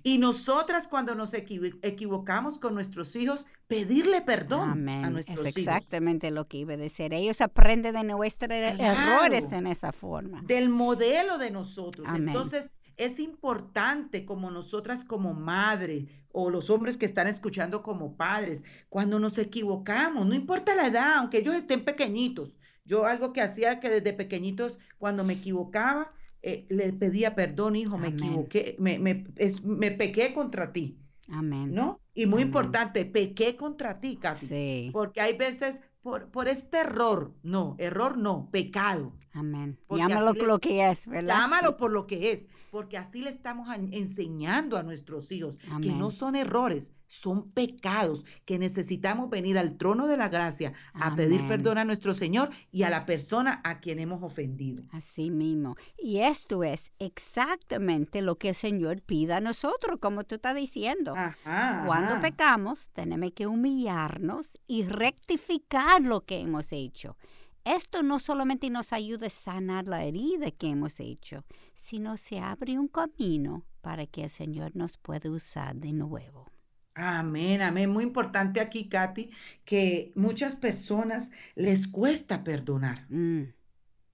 [0.03, 6.47] y nosotras cuando nos equivocamos con nuestros hijos, pedirle perdón a nuestros es exactamente lo
[6.49, 7.15] que iba a decir.
[7.15, 10.43] Ellos aprenden de nuestros errores en esa forma.
[10.43, 12.07] Del modelo de nosotros.
[12.15, 18.65] Entonces, es importante como nosotras como madre o los hombres que están escuchando como padres,
[18.89, 22.59] cuando nos equivocamos, no importa la edad, aunque ellos estén pequeñitos.
[22.85, 26.13] Yo algo que hacía que desde pequeñitos, cuando me equivocaba,
[26.47, 29.25] eh, le pedía perdón, hijo, me equivoqué, me, me,
[29.65, 30.99] me, pequé contra ti.
[31.31, 31.73] Amén.
[31.73, 32.03] ¿No?
[32.13, 34.47] Y muy importante, pequé contra ti, casi.
[34.47, 34.91] Sí.
[34.93, 39.15] Porque hay veces por, por este error, no, error no, pecado.
[39.33, 39.79] Amén.
[39.89, 41.35] Llámalo por lo que es, ¿verdad?
[41.35, 46.11] Llámalo por lo que es, porque así le estamos enseñando a nuestros hijos que no
[46.11, 51.79] son errores, son pecados, que necesitamos venir al trono de la gracia a pedir perdón
[51.79, 54.85] a nuestro Señor y a la persona a quien hemos ofendido.
[54.93, 55.77] Así mismo.
[55.99, 61.15] Y esto es exactamente lo que el Señor pide a nosotros, como tú estás diciendo.
[61.45, 67.17] Cuando pecamos, tenemos que humillarnos y rectificar lo que hemos hecho.
[67.65, 71.45] Esto no solamente nos ayuda a sanar la herida que hemos hecho,
[71.75, 76.54] sino se abre un camino para que el Señor nos pueda usar de nuevo.
[76.95, 77.91] Amén, amén.
[77.91, 79.31] Muy importante aquí, Katy,
[79.65, 83.07] que muchas personas les cuesta perdonar.
[83.11, 83.53] Mm.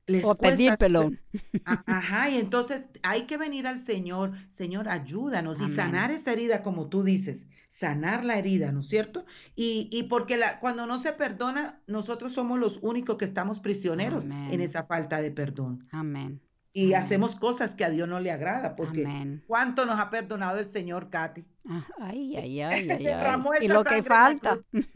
[0.07, 1.21] Les o pedir perdón.
[1.65, 6.89] Ajá, y entonces hay que venir al Señor, Señor, ayúdanos y sanar esa herida, como
[6.89, 9.25] tú dices, sanar la herida, ¿no es cierto?
[9.55, 14.25] Y, y porque la, cuando no se perdona, nosotros somos los únicos que estamos prisioneros
[14.25, 15.87] en esa falta de perdón.
[15.93, 16.41] Amén.
[16.73, 16.95] Y Amén.
[16.95, 19.43] hacemos cosas que a Dios no le agrada, porque Amén.
[19.47, 21.47] ¿cuánto nos ha perdonado el Señor, Katy?
[21.67, 23.59] Ah, Ay, ay, ay, ay, Derramó ay.
[23.59, 24.59] Y esa lo que falta.
[24.71, 24.89] cruz.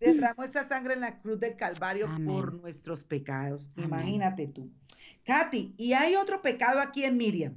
[0.00, 3.70] Derramó esa sangre en la cruz del Calvario por nuestros pecados.
[3.76, 4.70] Imagínate tú.
[5.24, 7.56] Katy, y hay otro pecado aquí en Miriam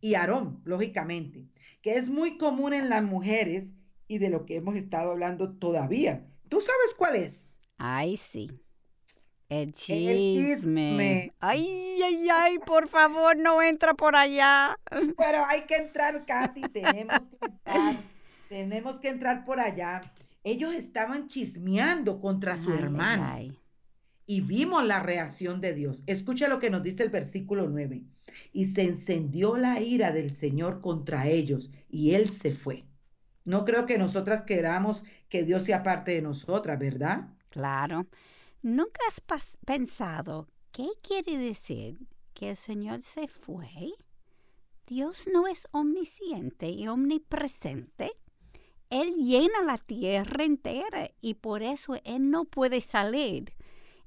[0.00, 1.48] y Aarón, lógicamente,
[1.80, 3.72] que es muy común en las mujeres
[4.08, 6.26] y de lo que hemos estado hablando todavía.
[6.48, 7.50] ¿Tú sabes cuál es?
[7.78, 8.61] Ay, sí.
[9.52, 10.54] El chisme.
[10.54, 11.32] chisme.
[11.40, 14.78] Ay, ay, ay, por favor, no entra por allá.
[14.90, 17.96] Pero hay que entrar, Katy, tenemos que entrar,
[18.48, 20.12] tenemos que entrar por allá.
[20.44, 23.24] Ellos estaban chismeando contra su ay, hermano.
[23.26, 23.58] ay.
[24.26, 26.02] y vimos la reacción de Dios.
[26.06, 28.02] Escucha lo que nos dice el versículo 9.
[28.52, 32.86] Y se encendió la ira del Señor contra ellos y él se fue.
[33.44, 37.28] No creo que nosotras queramos que Dios sea parte de nosotras, ¿verdad?
[37.50, 38.06] Claro.
[38.64, 39.20] ¿Nunca has
[39.66, 43.92] pensado qué quiere decir que el Señor se fue?
[44.86, 48.12] Dios no es omnisciente y omnipresente.
[48.88, 53.52] Él llena la tierra entera y por eso Él no puede salir.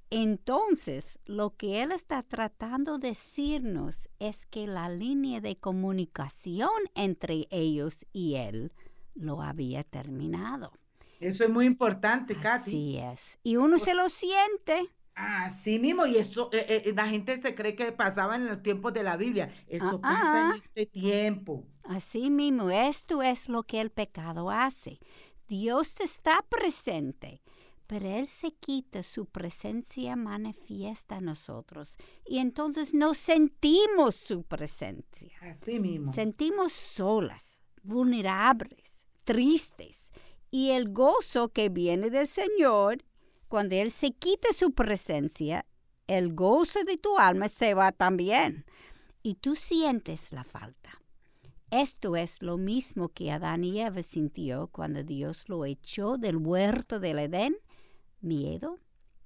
[0.09, 7.49] Entonces, lo que Él está tratando de decirnos es que la línea de comunicación entre
[7.51, 8.71] ellos y Él
[9.15, 10.71] lo había terminado.
[11.19, 12.69] Eso es muy importante, Katy.
[12.69, 13.39] Así es.
[13.43, 14.89] Y uno se lo siente.
[15.15, 18.93] Así mismo, y eso, eh, eh, la gente se cree que pasaba en los tiempos
[18.93, 19.49] de la Biblia.
[19.67, 21.63] Eso Ah, pasa en este tiempo.
[21.83, 24.99] Así mismo, esto es lo que el pecado hace.
[25.47, 27.41] Dios está presente,
[27.87, 31.95] pero Él se quita, su presencia manifiesta a nosotros
[32.25, 35.29] y entonces no sentimos su presencia.
[35.39, 36.11] Así mismo.
[36.11, 40.11] Sentimos solas, vulnerables, tristes
[40.55, 43.03] y el gozo que viene del Señor,
[43.49, 45.65] cuando Él se quita su presencia,
[46.07, 48.63] el gozo de tu alma se va también
[49.21, 51.01] y tú sientes la falta.
[51.71, 57.01] Esto es lo mismo que Adán y Eva sintió cuando Dios lo echó del huerto
[57.01, 57.57] del Edén,
[58.21, 58.79] miedo,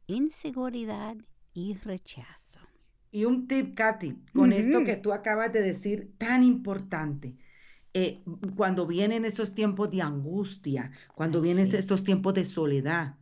[0.07, 1.15] inseguridad
[1.53, 2.59] y rechazo.
[3.11, 7.38] Y un tip, Katy, con esto que tú acabas de decir, tan importante.
[7.93, 8.21] Eh,
[8.55, 11.75] cuando vienen esos tiempos de angustia, cuando Ay, vienen sí.
[11.75, 13.15] estos tiempos de soledad,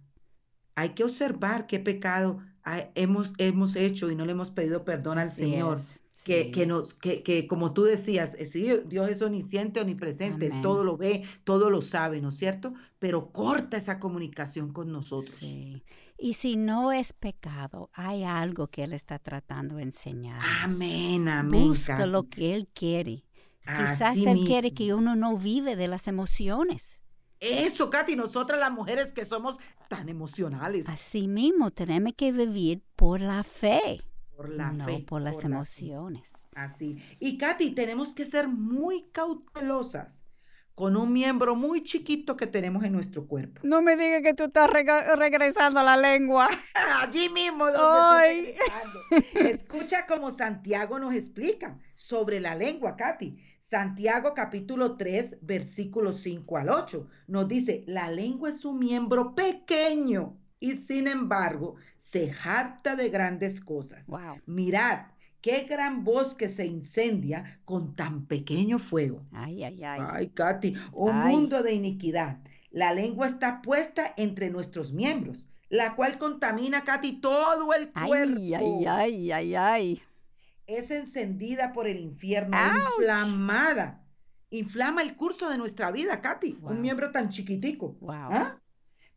[0.75, 5.17] hay que observar qué pecado ha- hemos, hemos hecho y no le hemos pedido perdón
[5.19, 5.79] al Así Señor.
[5.79, 6.51] es, Que, sí.
[6.51, 10.61] que nos, que, que como tú decías, eh, sí, Dios es omnisciente, omnipresente, Amén.
[10.61, 12.73] todo lo ve, todo lo sabe, ¿no es cierto?
[12.99, 15.37] Pero corta esa comunicación con nosotros.
[15.39, 15.83] Sí.
[16.19, 20.41] Y si no es pecado, hay algo que Él está tratando de enseñar.
[20.63, 21.61] Amén, amén.
[21.69, 23.23] Busca lo que Él quiere.
[23.67, 24.77] Quizás Así Él quiere mismo.
[24.77, 27.01] que uno no vive de las emociones.
[27.39, 29.59] Eso, Katy, nosotras las mujeres que somos
[29.89, 34.01] tan emocionales Así mismo tenemos que vivir por la fe,
[34.35, 35.05] por la no fe.
[35.07, 35.47] por las la fe.
[35.47, 36.31] emociones.
[36.55, 36.97] Así.
[37.19, 40.23] Y Katy, tenemos que ser muy cautelosas
[40.73, 43.61] con un miembro muy chiquito que tenemos en nuestro cuerpo.
[43.63, 46.49] No me digas que tú estás regresando a la lengua.
[47.01, 48.55] Allí mismo donde.
[49.35, 53.37] Escucha como Santiago nos explica sobre la lengua, Katy.
[53.69, 60.37] Santiago capítulo 3, versículos 5 al 8, nos dice, la lengua es un miembro pequeño
[60.57, 64.07] y sin embargo se jacta de grandes cosas.
[64.07, 64.39] Wow.
[64.45, 65.07] Mirad,
[65.41, 69.25] qué gran bosque se incendia con tan pequeño fuego.
[69.33, 70.01] Ay, ay, ay.
[70.13, 71.35] Ay, Katy, un Ay.
[71.35, 72.37] mundo de iniquidad.
[72.71, 78.13] La lengua está puesta entre nuestros miembros, la cual contamina, Katy, todo el cuerpo.
[78.13, 80.01] Ay, ay, ay, ay, ay.
[80.67, 82.99] Es encendida por el infierno, Ouch.
[82.99, 84.03] inflamada.
[84.49, 86.71] Inflama el curso de nuestra vida, Katy, Wow.
[86.71, 87.97] un miembro tan chiquitico.
[88.01, 88.11] Wow.
[88.31, 88.61] ¿Ah?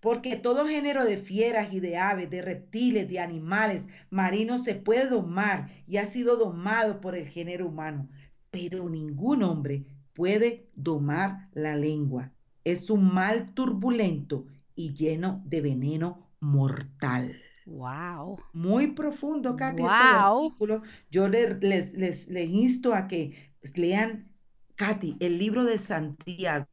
[0.00, 5.08] Porque todo género de fieras y de aves, de reptiles, de animales marinos se puede
[5.08, 8.08] domar y ha sido domado por el género humano.
[8.50, 9.84] Pero ningún hombre
[10.14, 12.32] puede domar la lengua.
[12.64, 17.36] Es un mal turbulento y lleno de veneno mortal.
[17.70, 18.38] Wow.
[18.52, 19.94] Muy profundo, Katy, este
[20.26, 20.42] Wow.
[20.42, 20.82] versículo.
[21.10, 24.28] Yo le- les, les, les insto a que lean,
[24.74, 26.66] Katy, el libro de Santiago.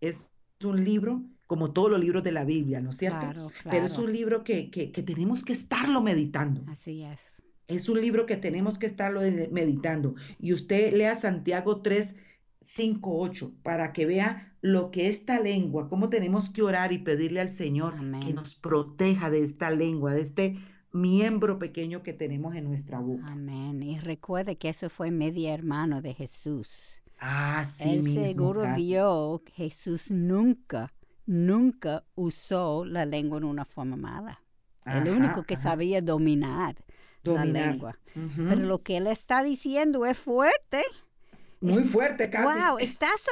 [0.00, 0.30] Es
[0.62, 3.20] un libro como todos los libros de la Biblia, ¿no es cierto?
[3.20, 4.04] Claro, Pero es claro.
[4.06, 6.64] un libro que, que, que tenemos que estarlo meditando.
[6.70, 7.42] Así es.
[7.68, 10.14] Es un libro que tenemos que estarlo de- meditando.
[10.38, 12.16] Y usted lea Santiago 3,
[12.64, 17.40] 5, 8 para que vea lo que esta lengua, cómo tenemos que orar y pedirle
[17.40, 20.56] al Señor que nos proteja de esta lengua, de este
[20.92, 23.26] miembro pequeño que tenemos en nuestra boca.
[23.28, 23.82] Amén.
[23.82, 27.02] Y recuerde que eso fue media hermano de Jesús.
[27.18, 28.82] Así Él mismo, seguro Katy.
[28.82, 30.94] vio que Jesús nunca,
[31.26, 34.40] nunca usó la lengua en una forma mala.
[34.86, 35.70] El único que ajá.
[35.70, 36.76] sabía dominar
[37.22, 37.98] la lengua.
[38.14, 40.82] Pero lo que él está diciendo es fuerte.
[41.64, 42.44] Muy fuerte, Katy.
[42.44, 43.24] Wow, ¿estás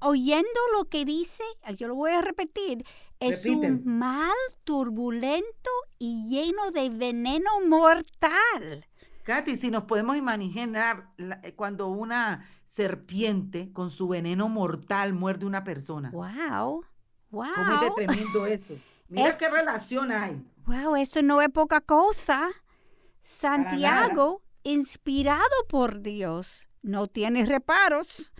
[0.00, 1.44] oyendo lo que dice?
[1.76, 2.84] Yo lo voy a repetir.
[3.20, 4.34] Es un mal
[4.64, 8.86] turbulento y lleno de veneno mortal.
[9.22, 15.48] Katy, si nos podemos imaginar eh, cuando una serpiente con su veneno mortal muerde a
[15.48, 16.10] una persona.
[16.10, 16.84] Wow,
[17.30, 17.46] wow.
[17.54, 18.74] ¿Cómo es de tremendo eso?
[19.08, 20.44] Mira qué relación hay.
[20.66, 22.48] Wow, esto no es poca cosa.
[23.22, 28.32] Santiago, inspirado por Dios, no tiene reparos.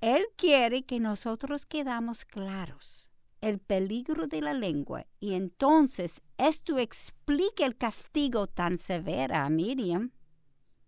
[0.00, 3.10] Él quiere que nosotros quedamos claros
[3.40, 10.12] el peligro de la lengua y entonces esto explica el castigo tan severo a Miriam.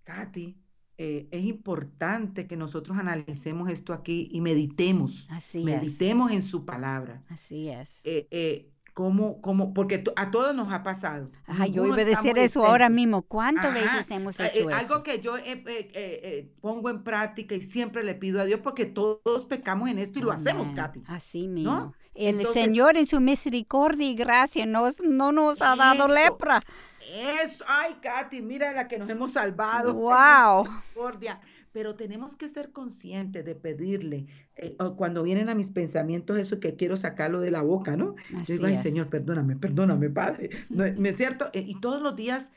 [0.05, 0.57] Katy,
[0.97, 5.29] eh, es importante que nosotros analicemos esto aquí y meditemos.
[5.31, 7.23] Así meditemos en su palabra.
[7.29, 8.01] Así es.
[8.05, 9.75] Eh, eh, ¿Cómo, cómo?
[9.75, 11.27] Porque a todos nos ha pasado.
[11.47, 13.21] Ajá, yo iba a decir eso ahora mismo.
[13.21, 14.75] ¿Cuántas veces hemos hecho eso?
[14.75, 15.35] Algo que yo
[16.63, 20.23] pongo en práctica y siempre le pido a Dios porque todos pecamos en esto y
[20.23, 21.03] lo hacemos, Katy.
[21.09, 21.93] Así mismo.
[22.15, 26.63] El Señor en su misericordia y gracia nos, no nos ha dado lepra.
[27.45, 29.93] Eso, ay, Katy, mira la que nos hemos salvado.
[29.93, 30.71] Wow.
[31.77, 36.75] Pero tenemos que ser conscientes de pedirle, eh, cuando vienen a mis pensamientos eso que
[36.75, 38.15] quiero sacarlo de la boca, ¿no?
[38.47, 40.49] Yo digo, ay, Señor, perdóname, perdóname, Padre.
[40.71, 41.51] No, es cierto?
[41.53, 42.51] Eh, y todos los días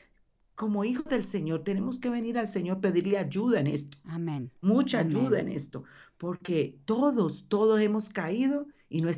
[0.54, 3.98] como hijos del Señor, tenemos que venir al Señor, pedirle ayuda en esto.
[4.04, 4.52] Amén.
[4.62, 5.84] Mucha ayuda en esto,
[6.16, 9.10] porque todos, todos hemos caído y no,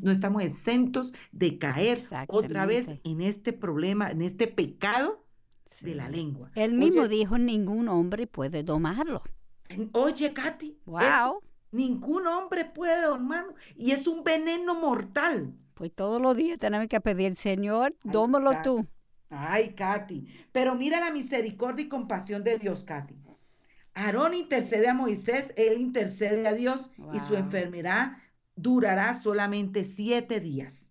[0.00, 5.22] no estamos exentos de caer otra vez en este problema, en este pecado
[5.82, 6.50] de la lengua.
[6.54, 9.22] Él mismo dijo, ningún hombre puede domarlo.
[9.92, 10.78] Oye, Katy.
[10.86, 11.42] Wow.
[11.70, 13.54] ningún hombre puede domarlo.
[13.76, 15.54] Y es un veneno mortal.
[15.74, 18.86] Pues todos los días tenemos que pedir, Señor, dómalo tú.
[19.30, 20.28] Ay, Katy.
[20.52, 23.16] Pero mira la misericordia y compasión de Dios, Katy.
[23.94, 28.16] Aarón intercede a Moisés, él intercede a Dios y su enfermedad
[28.56, 30.90] durará solamente siete días.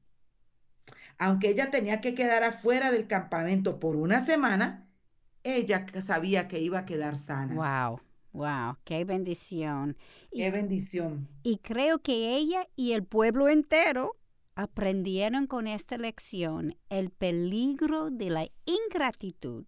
[1.17, 4.87] Aunque ella tenía que quedar afuera del campamento por una semana,
[5.43, 7.53] ella sabía que iba a quedar sana.
[7.55, 8.01] Wow,
[8.33, 9.97] wow, qué bendición.
[10.31, 11.27] Qué bendición.
[11.43, 14.15] Y creo que ella y el pueblo entero
[14.55, 19.65] aprendieron con esta lección el peligro de la ingratitud,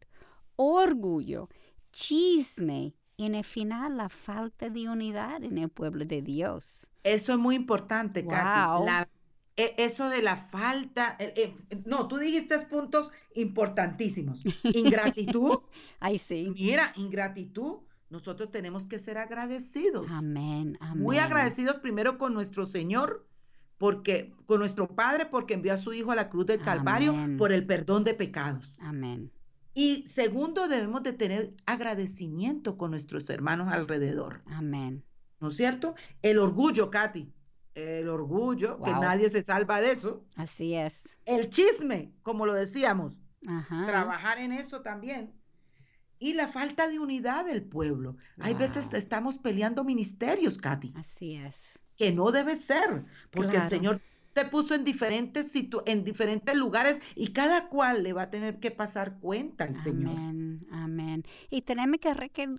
[0.55, 1.49] orgullo,
[1.91, 6.87] chisme y en el final la falta de unidad en el pueblo de Dios.
[7.03, 9.11] Eso es muy importante, Katy.
[9.55, 11.33] E, eso de la falta, eh,
[11.69, 14.41] eh, no, tú dijiste puntos importantísimos.
[14.63, 15.59] Ingratitud.
[15.99, 16.51] Ay, sí.
[16.55, 17.77] Mira, ingratitud.
[18.13, 20.05] Nosotros tenemos que ser agradecidos.
[20.11, 21.03] Amén, amén.
[21.03, 23.25] Muy agradecidos primero con nuestro Señor,
[23.79, 27.51] porque con nuestro Padre, porque envió a su Hijo a la cruz del Calvario por
[27.51, 28.75] el perdón de pecados.
[28.79, 29.31] Amén.
[29.73, 34.43] Y segundo, debemos de tener agradecimiento con nuestros hermanos alrededor.
[34.45, 35.03] Amén.
[35.39, 35.95] ¿No es cierto?
[36.21, 37.33] El orgullo, Katy.
[37.73, 40.23] El orgullo, que nadie se salva de eso.
[40.35, 41.01] Así es.
[41.25, 43.21] El chisme, como lo decíamos.
[43.87, 45.33] Trabajar en eso también.
[46.23, 48.15] Y la falta de unidad del pueblo.
[48.39, 50.93] Hay veces estamos peleando ministerios, Katy.
[50.95, 51.81] Así es.
[51.97, 53.99] Que no debe ser, porque el Señor
[54.31, 55.51] te puso en diferentes,
[55.85, 60.11] en diferentes lugares y cada cual le va a tener que pasar cuenta al Señor.
[60.11, 61.23] Amén, amén.
[61.49, 62.13] Y tenemos que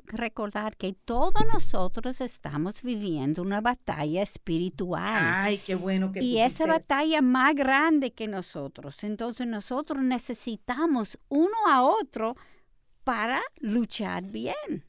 [0.09, 5.23] recordar que todos nosotros estamos viviendo una batalla espiritual.
[5.25, 9.03] Ay, qué bueno que Y esa batalla más grande que nosotros.
[9.05, 12.37] Entonces nosotros necesitamos uno a otro
[13.05, 14.87] para luchar bien.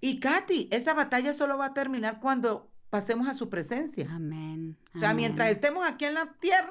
[0.00, 4.08] Y Katy, esa batalla solo va a terminar cuando pasemos a su presencia.
[4.10, 4.76] Amén.
[4.94, 6.68] O sea, mientras estemos aquí en la tierra,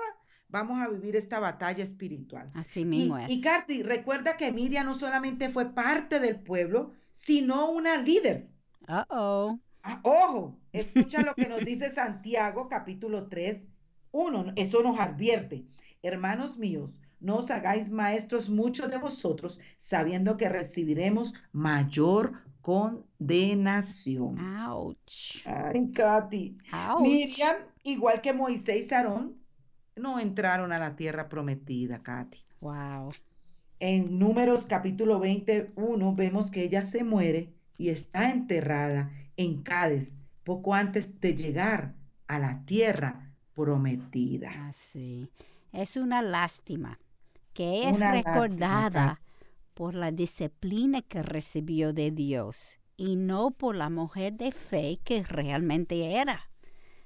[0.48, 2.48] vamos a vivir esta batalla espiritual.
[2.54, 3.32] Así mismo y, es.
[3.32, 8.48] Y Carti, recuerda que Miriam no solamente fue parte del pueblo, sino una líder.
[8.88, 9.60] Uh oh.
[10.04, 13.68] ojo, escucha lo que nos dice Santiago, capítulo 3,
[14.12, 14.54] 1.
[14.56, 15.66] Eso nos advierte.
[16.04, 24.40] Hermanos míos, no os hagáis maestros muchos de vosotros, sabiendo que recibiremos mayor condenación.
[24.40, 25.46] Ouch.
[25.46, 26.58] Ay, Katy.
[27.02, 29.38] Miriam, igual que Moisés y Aarón,
[29.96, 32.40] no entraron a la tierra prometida, Katy.
[32.62, 33.12] Wow.
[33.80, 40.74] En Números capítulo 21 vemos que ella se muere y está enterrada en Cádiz poco
[40.74, 41.94] antes de llegar
[42.28, 44.70] a la tierra prometida.
[44.70, 45.30] Así.
[45.72, 46.98] Ah, es una lástima
[47.56, 49.22] que es recordada
[49.74, 55.24] por la disciplina que recibió de Dios y no por la mujer de fe que
[55.24, 56.52] realmente era.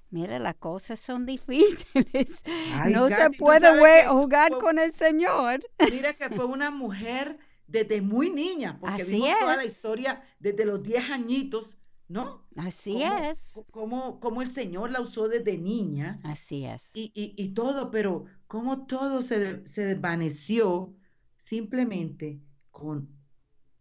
[0.10, 2.41] Mira, las cosas son difíciles.
[2.89, 5.62] no se puede jugar con el Señor.
[5.91, 7.38] Mira que fue una mujer
[7.68, 11.78] desde muy niña, porque Así vimos toda la historia desde los 10 añitos,
[12.10, 12.45] ¿no?
[12.57, 13.53] Así es.
[13.72, 16.89] Cómo, cómo el Señor la usó desde niña Así es.
[16.93, 20.93] y, y- y todo, pero cómo todo se, se desvaneció
[21.38, 22.41] simplemente
[22.72, 23.10] con,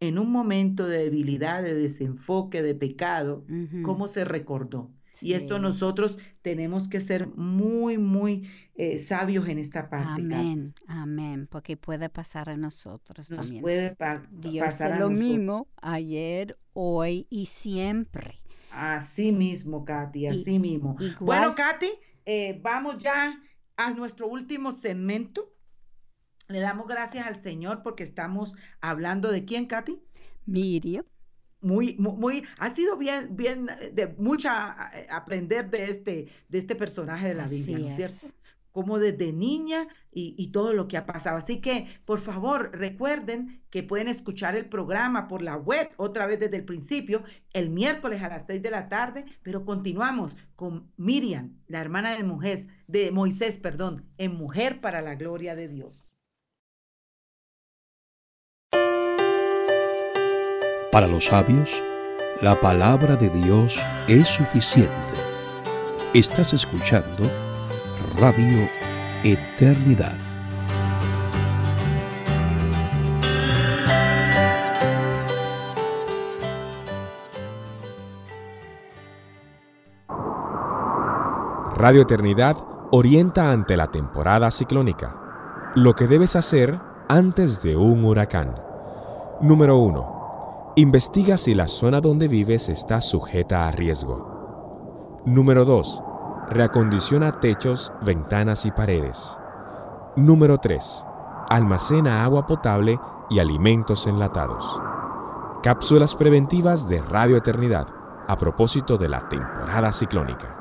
[0.01, 3.45] en un momento de debilidad, de desenfoque, de pecado,
[3.83, 4.93] cómo se recordó.
[5.21, 10.23] Y esto nosotros tenemos que ser muy, muy eh, sabios en esta parte.
[10.23, 13.63] Amén, amén, porque puede pasar a nosotros Nos también.
[13.63, 15.29] puede pa- Dios pasar a lo nosotros.
[15.29, 18.41] mismo ayer, hoy y siempre.
[18.71, 20.97] Así mismo, Katy, Y- así mismo.
[21.01, 21.89] igual- Bueno, Katy,
[22.27, 23.41] eh, vamos ya
[23.77, 25.55] a nuestro último segmento.
[26.49, 30.01] Le damos gracias al Señor porque estamos hablando de quién, Katy.
[30.47, 31.05] Miriam,
[31.61, 36.59] Muy, mu- muy, ha sido bien, bien, eh, de mucha eh, aprender de este, de
[36.59, 38.27] este personaje de la Así Biblia, ¿no es cierto?
[38.71, 41.37] Como desde niña y, y todo lo que ha pasado.
[41.37, 46.39] Así que, por favor, recuerden que pueden escuchar el programa por la web otra vez
[46.39, 51.59] desde el principio, el miércoles a las 6 de la tarde, pero continuamos con Miriam,
[51.67, 56.08] la hermana de Moisés, de Moisés, perdón, en Mujer para la Gloria de Dios.
[60.91, 61.83] Para los sabios,
[62.41, 64.95] la palabra de Dios es suficiente.
[66.15, 67.31] Estás escuchando
[68.19, 68.67] Radio
[69.23, 70.17] Eternidad.
[81.77, 82.57] Radio Eternidad
[82.93, 85.15] orienta ante la temporada ciclónica.
[85.75, 86.81] Lo que debes hacer
[87.11, 88.55] antes de un huracán.
[89.43, 90.18] Número 1.
[90.79, 95.23] Investiga si la zona donde vives está sujeta a riesgo.
[95.27, 96.05] Número 2.
[96.51, 99.37] Reacondiciona techos, ventanas y paredes.
[100.15, 101.05] Número 3.
[101.49, 102.97] Almacena agua potable
[103.29, 104.81] y alimentos enlatados.
[105.65, 107.89] Cápsulas preventivas de Radio Eternidad
[108.29, 110.59] a propósito de la temporada ciclónica.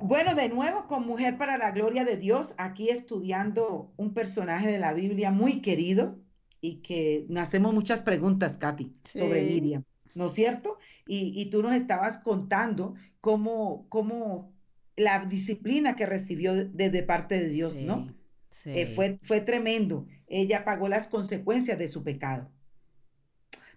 [0.00, 4.80] Bueno, de nuevo con Mujer para la Gloria de Dios, aquí estudiando un personaje de
[4.80, 6.20] la Biblia muy querido
[6.60, 9.42] y que nos hacemos muchas preguntas, Katy, sobre.
[9.44, 9.84] Miriam,
[10.14, 10.78] ¿no es cierto?
[11.06, 14.54] Y, y tú nos estabas contando cómo, cómo
[14.96, 18.08] la disciplina que recibió de, de parte de Dios, ¿no?
[18.50, 20.06] Sí, Eh, fue, fue tremendo.
[20.26, 22.52] Ella pagó las consecuencias de su pecado.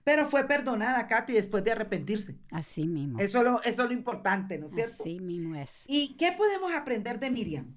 [0.04, 2.38] Pero fue perdonada, Katy, después de arrepentirse.
[2.52, 3.20] Así mismo.
[3.20, 5.04] Eso es lo, eso es lo importante, ¿no es cierto?
[5.04, 5.72] Así mismo es.
[5.88, 7.76] ¿Y qué podemos aprender de Miriam?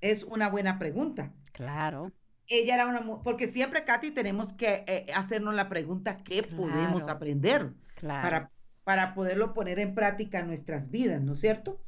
[0.00, 1.32] Es una buena pregunta.
[1.52, 2.12] Claro,
[2.48, 7.72] Ella era una porque siempre, Katy, tenemos que eh, hacernos la pregunta, ¿qué podemos aprender
[7.94, 8.22] claro.
[8.22, 8.50] para,
[8.84, 11.80] para poderlo poner en práctica en nuestras vidas, ¿no es cierto?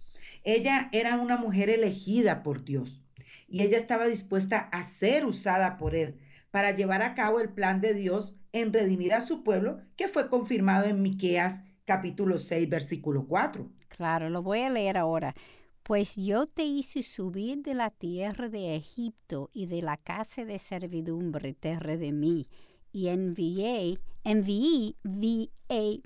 [0.45, 3.05] Ella era una mujer elegida por Dios
[3.49, 6.21] y ella estaba dispuesta a ser usada por Él
[6.51, 10.31] para llevar a cabo el plan de Dios en redimir a su pueblo, que fue
[10.31, 13.69] confirmado en Miqueas capítulo 6, versículo 4.
[13.89, 15.35] Claro, lo voy a leer ahora.
[15.83, 20.59] Pues yo te hice subir de la tierra de Egipto y de la casa de
[20.59, 22.49] servidumbre te redimí
[22.93, 25.51] y envié, envié, envié,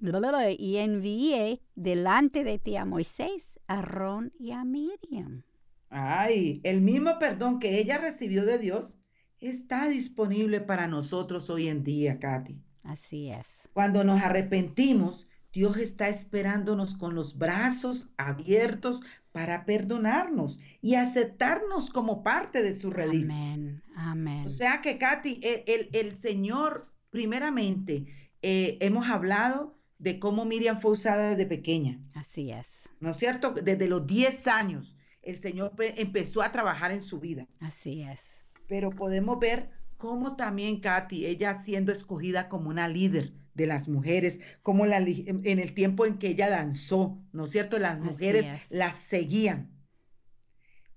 [0.00, 5.44] bla, bla, bla, y envié delante de ti a Moisés, a Aarón y a Miriam.
[5.90, 8.94] Ay, el mismo perdón que ella recibió de Dios
[9.40, 12.60] está disponible para nosotros hoy en día, Katy.
[12.82, 13.46] Así es.
[13.72, 19.00] Cuando nos arrepentimos, Dios está esperándonos con los brazos abiertos
[19.32, 23.24] para perdonarnos y aceptarnos como parte de su redil.
[23.24, 24.46] Amén, amén.
[24.46, 28.06] O sea que, Katy, el, el- el Señor, primeramente,
[28.42, 32.00] eh, hemos hablado de cómo Miriam fue usada desde pequeña.
[32.14, 33.50] Así es, ¿no es cierto?
[33.52, 38.38] Desde los 10 años el Señor pe- empezó a trabajar en su vida, así es.
[38.68, 44.40] Pero podemos ver cómo también Katy, ella siendo escogida como una líder de las mujeres,
[44.62, 47.78] como la en el tiempo en que ella danzó, ¿no es cierto?
[47.80, 48.70] Las mujeres es.
[48.70, 49.74] las seguían.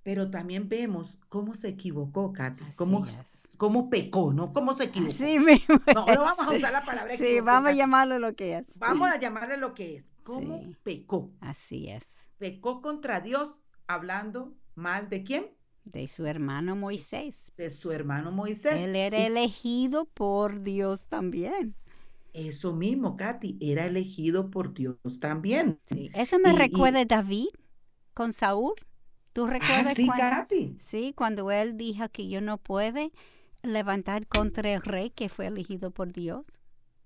[0.03, 3.53] Pero también vemos cómo se equivocó, Katy, Así cómo, es.
[3.57, 4.51] cómo pecó, ¿no?
[4.51, 5.13] Cómo se equivocó.
[5.23, 5.75] Mismo.
[5.93, 8.65] No, no vamos a usar la palabra Sí, equivocó, vamos a llamarlo lo que es.
[8.75, 10.11] Vamos a llamarle lo que es.
[10.23, 10.75] ¿Cómo Sí.
[10.83, 11.31] pecó?
[11.39, 12.03] Así es.
[12.37, 13.49] Pecó contra Dios
[13.87, 15.45] hablando mal de quién?
[15.83, 17.53] De su hermano Moisés.
[17.57, 18.81] de su hermano Moisés.
[18.81, 21.75] Él era Y elegido por Dios también.
[22.33, 25.79] eso mismo, Katy, era elegido por Dios también.
[25.85, 26.09] Sí.
[26.13, 27.47] Eso me Y- y- recuerda a David
[28.13, 28.73] con Saúl.
[29.33, 30.77] ¿Tú Ah, recuerdas sí, cuando, Katy.
[30.79, 33.11] sí, cuando él dijo que yo no puede
[33.63, 36.45] levantar contra el rey que fue elegido por Dios?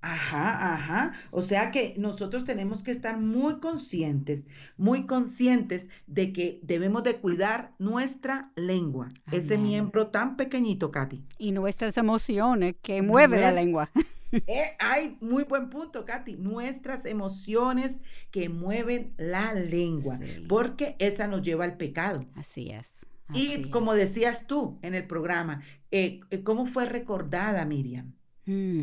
[0.08, 1.14] Ajá, ajá.
[1.32, 4.46] O sea que nosotros tenemos que estar muy conscientes,
[4.78, 11.24] muy conscientes de que debemos de cuidar nuestra lengua, ese miembro tan pequeñito, Katy.
[11.40, 13.90] Y nuestras emociones que mueve la lengua.
[14.48, 16.36] Eh, hay muy buen punto, Katy.
[16.36, 18.02] Nuestras emociones
[18.32, 20.46] que mueven la lengua, Sí.
[20.50, 22.26] porque esa nos lleva al pecado.
[22.36, 22.90] Así es.
[23.34, 28.14] Y como decías tú en el programa, eh, eh, ¿cómo fue recordada Miriam?
[28.46, 28.82] Mm,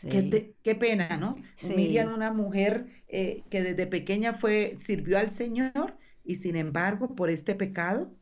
[0.00, 0.54] sí.
[0.62, 1.36] qué pena, ¿no?
[1.56, 1.74] Sí.
[1.74, 7.30] Miriam, una mujer eh, que desde pequeña fue, sirvió al Señor y sin embargo, por
[7.30, 8.14] este pecado,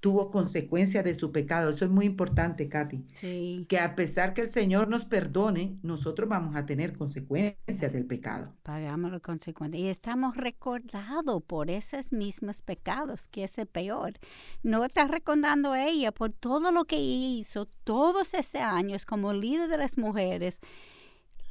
[0.00, 1.70] tuvo consecuencias de su pecado.
[1.70, 3.04] Eso es muy importante, Katy.
[3.14, 3.66] Sí.
[3.68, 8.54] Que a pesar que el Señor nos perdone, nosotros vamos a tener consecuencias del pecado.
[8.62, 9.82] Pagamos las consecuencias.
[9.82, 14.14] Y estamos recordados por esos mismos pecados, que es el peor.
[14.62, 19.68] No está recordando a ella por todo lo que hizo todos esos años como líder
[19.68, 20.60] de las mujeres.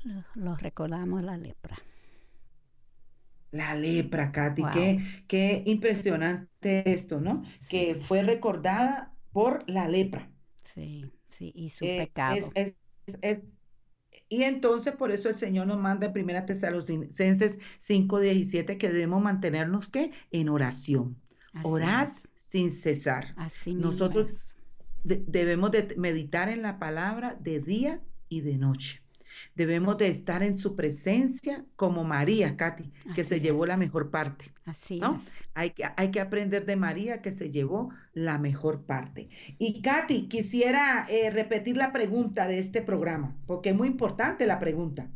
[0.04, 1.78] Lo, lo recordamos la lepra.
[3.52, 4.72] La lepra, Katy, Wow.
[4.74, 7.44] qué, qué impresionante esto, ¿no?
[7.70, 10.32] Que fue recordada por la lepra.
[10.64, 12.36] Sí, sí, y su Eh, pecado.
[12.36, 12.76] es- es-
[13.08, 13.48] es- es-
[14.30, 19.88] y entonces por eso el Señor nos manda en Primera Tesalonicenses 5:17 que debemos mantenernos
[19.90, 20.12] ¿qué?
[20.32, 21.22] en oración.
[21.54, 22.30] Así Orad es.
[22.36, 23.34] sin cesar.
[23.38, 24.58] Así mismo Nosotros
[25.04, 29.02] de- debemos de meditar en la palabra de día y de noche.
[29.56, 34.46] Debemos de estar en su presencia como María, Katy, que se llevó la mejor parte.
[34.66, 35.18] Así ¿no?
[35.18, 35.24] es.
[35.54, 39.30] Hay que, hay que aprender de María que se llevó la mejor parte.
[39.58, 44.60] Y Katy, quisiera eh, repetir la pregunta de este programa, porque es muy importante la
[44.60, 45.10] pregunta.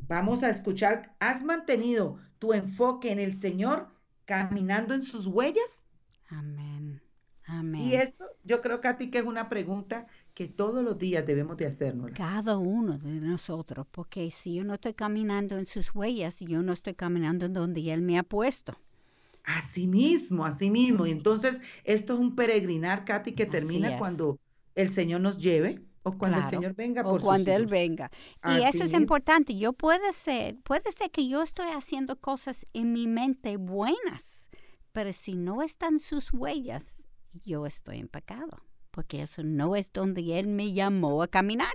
[0.00, 3.88] Vamos a escuchar, ¿has mantenido tu enfoque en el Señor
[4.24, 5.86] caminando en sus huellas?
[6.28, 7.00] Amén.
[7.46, 7.80] Amén.
[7.80, 11.66] Y esto yo creo, Katy, que es una pregunta que todos los días debemos de
[11.66, 12.12] hacernos.
[12.12, 16.72] Cada uno de nosotros, porque si yo no estoy caminando en sus huellas, yo no
[16.72, 18.74] estoy caminando en donde Él me ha puesto.
[19.44, 21.06] Así mismo, así mismo.
[21.06, 24.38] Y entonces, esto es un peregrinar, Katy, que termina cuando
[24.74, 27.62] el Señor nos lleve o cuando el Claro, Señor venga o por sus cuando Él
[27.62, 27.70] hijos.
[27.70, 28.10] venga.
[28.44, 28.98] Y Así eso es mismo.
[28.98, 29.56] importante.
[29.56, 34.48] Yo puede ser, puede ser que yo estoy haciendo cosas en mi mente buenas,
[34.92, 37.08] pero si no están sus huellas,
[37.44, 38.62] yo estoy en pecado,
[38.92, 41.72] porque eso no es donde Él me llamó a caminar.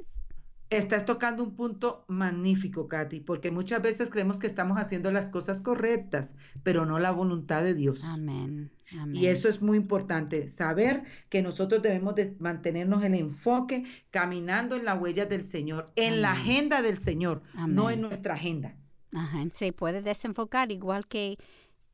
[0.70, 5.62] Estás tocando un punto magnífico, Katy, porque muchas veces creemos que estamos haciendo las cosas
[5.62, 8.04] correctas, pero no la voluntad de Dios.
[8.04, 8.70] Amén.
[8.92, 9.16] Amén.
[9.16, 14.76] Y eso es muy importante, saber que nosotros debemos de mantenernos en el enfoque, caminando
[14.76, 18.76] en la huella del Señor, en la agenda del Señor, no en nuestra agenda.
[19.14, 21.38] Ajá, se puede desenfocar igual que,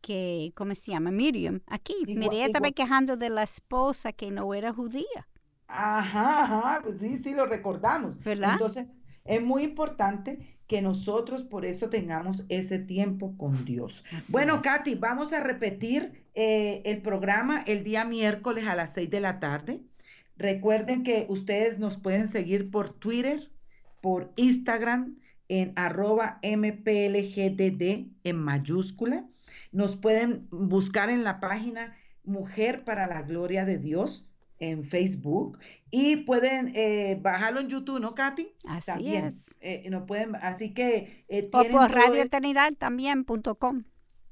[0.03, 1.09] que ¿cómo se llama?
[1.11, 1.61] Miriam.
[1.67, 5.27] Aquí, Igual- Miriam estaba igual- quejando de la esposa que no era judía.
[5.67, 8.19] Ajá, ajá, pues sí, sí, lo recordamos.
[8.19, 8.53] ¿Verdad?
[8.53, 8.87] Entonces,
[9.25, 14.03] es muy importante que nosotros por eso tengamos ese tiempo con Dios.
[14.11, 14.61] Así Bueno, es.
[14.61, 19.39] Katy, vamos a repetir eh, el programa el día miércoles a las 6 de la
[19.39, 19.81] tarde.
[20.35, 23.51] Recuerden que ustedes nos pueden seguir por Twitter,
[24.01, 29.27] por Instagram, en arroba MPLGDD en mayúscula.
[29.71, 34.27] Nos pueden buscar en la página Mujer para la Gloria de Dios
[34.59, 35.59] en Facebook
[35.91, 38.47] y pueden eh, bajarlo en YouTube, ¿no, Katy?
[38.65, 39.25] Así También.
[39.25, 39.55] es.
[39.59, 43.83] eh, no pueden, así que eh, O por Radio Eternidad también punto com.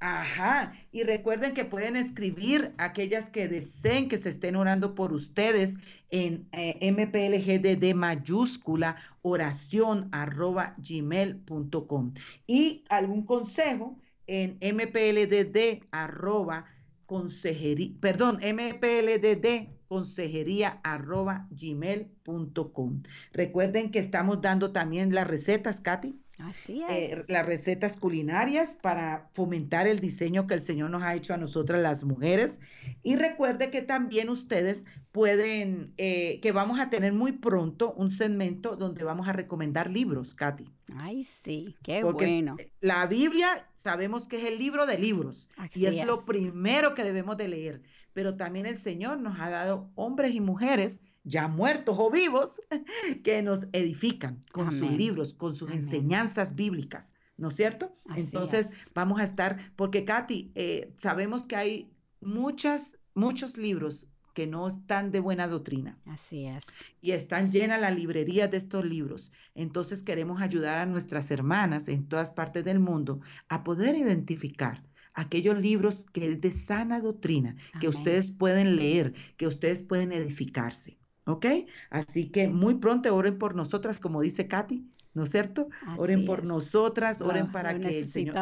[0.03, 5.75] Ajá, y recuerden que pueden escribir aquellas que deseen que se estén orando por ustedes
[6.09, 12.13] en eh, MPLGDD mayúscula oración arroba gmail.com
[12.47, 13.99] y algún consejo
[14.31, 16.65] en MPLDD arroba
[17.05, 23.01] consejería, perdón, MPLDD consejería arroba gmail.com.
[23.33, 27.25] Recuerden que estamos dando también las recetas, Katy Así eh, es.
[27.27, 31.81] las recetas culinarias para fomentar el diseño que el Señor nos ha hecho a nosotras
[31.81, 32.59] las mujeres.
[33.03, 38.75] Y recuerde que también ustedes pueden, eh, que vamos a tener muy pronto un segmento
[38.75, 40.73] donde vamos a recomendar libros, Katy.
[40.95, 42.55] Ay, sí, qué Porque bueno.
[42.79, 46.25] la Biblia sabemos que es el libro de libros Así y es lo es.
[46.25, 47.81] primero que debemos de leer.
[48.13, 52.61] Pero también el Señor nos ha dado hombres y mujeres ya muertos o vivos
[53.23, 55.81] que nos edifican con sus libros, con sus Amén.
[55.83, 57.95] enseñanzas bíblicas, ¿no es cierto?
[58.09, 58.93] Así Entonces es.
[58.93, 61.91] vamos a estar, porque Katy, eh, sabemos que hay
[62.21, 66.63] muchas, muchos libros que no están de buena doctrina Así es.
[67.01, 69.31] y están llenas las librerías de estos libros.
[69.55, 73.19] Entonces queremos ayudar a nuestras hermanas en todas partes del mundo
[73.49, 79.47] a poder identificar aquellos libros que es de sana doctrina, que ustedes pueden leer, que
[79.47, 81.00] ustedes pueden edificarse.
[81.25, 81.45] ¿Ok?
[81.89, 85.69] Así que muy pronto oren por nosotras, como dice Katy, ¿no es cierto?
[85.97, 88.35] oren por nosotras, oren para que el Señor...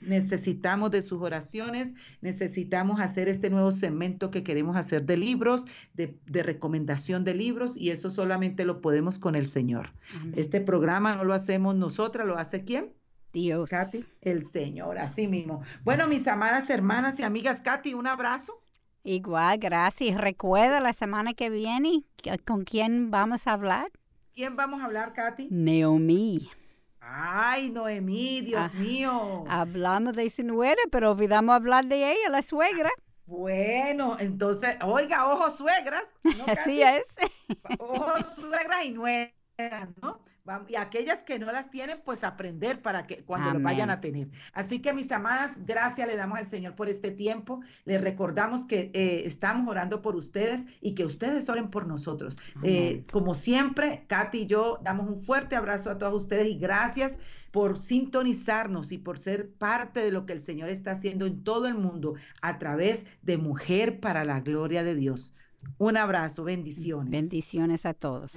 [0.00, 6.18] Necesitamos de sus oraciones, necesitamos hacer este nuevo segmento que queremos hacer de libros, de,
[6.42, 9.92] recomendación de libros, y eso solamente lo podemos con el Señor.
[10.34, 12.92] Este programa no lo hacemos nosotras, lo hace quién?
[13.32, 13.68] Dios.
[13.68, 15.62] Katy, el Señor, así mismo.
[15.82, 18.62] Bueno, mis amadas hermanas y amigas, Katy, un abrazo.
[19.06, 20.20] Igual, gracias.
[20.20, 22.02] Recuerda la semana que viene
[22.44, 23.86] con quién vamos a hablar.
[24.34, 25.46] ¿Quién vamos a hablar, Katy?
[25.48, 26.50] Naomi.
[26.98, 29.44] Ay, Noemí, Dios ah, mío.
[29.48, 32.90] Hablamos de su nuera, pero olvidamos hablar de ella, la suegra.
[33.26, 36.02] Bueno, entonces, oiga, ojos suegras.
[36.48, 37.04] Así es.
[37.78, 39.32] Ojos suegras y nueras,
[40.02, 40.20] ¿no?
[40.68, 44.28] Y aquellas que no las tienen, pues aprender para que cuando lo vayan a tener.
[44.52, 47.60] Así que mis amadas, gracias le damos al Señor por este tiempo.
[47.84, 52.36] Les recordamos que eh, estamos orando por ustedes y que ustedes oren por nosotros.
[52.62, 57.18] Eh, como siempre, Katy y yo damos un fuerte abrazo a todos ustedes y gracias
[57.50, 61.66] por sintonizarnos y por ser parte de lo que el Señor está haciendo en todo
[61.66, 65.32] el mundo a través de Mujer para la Gloria de Dios.
[65.78, 67.10] Un abrazo, bendiciones.
[67.10, 68.36] Bendiciones a todos.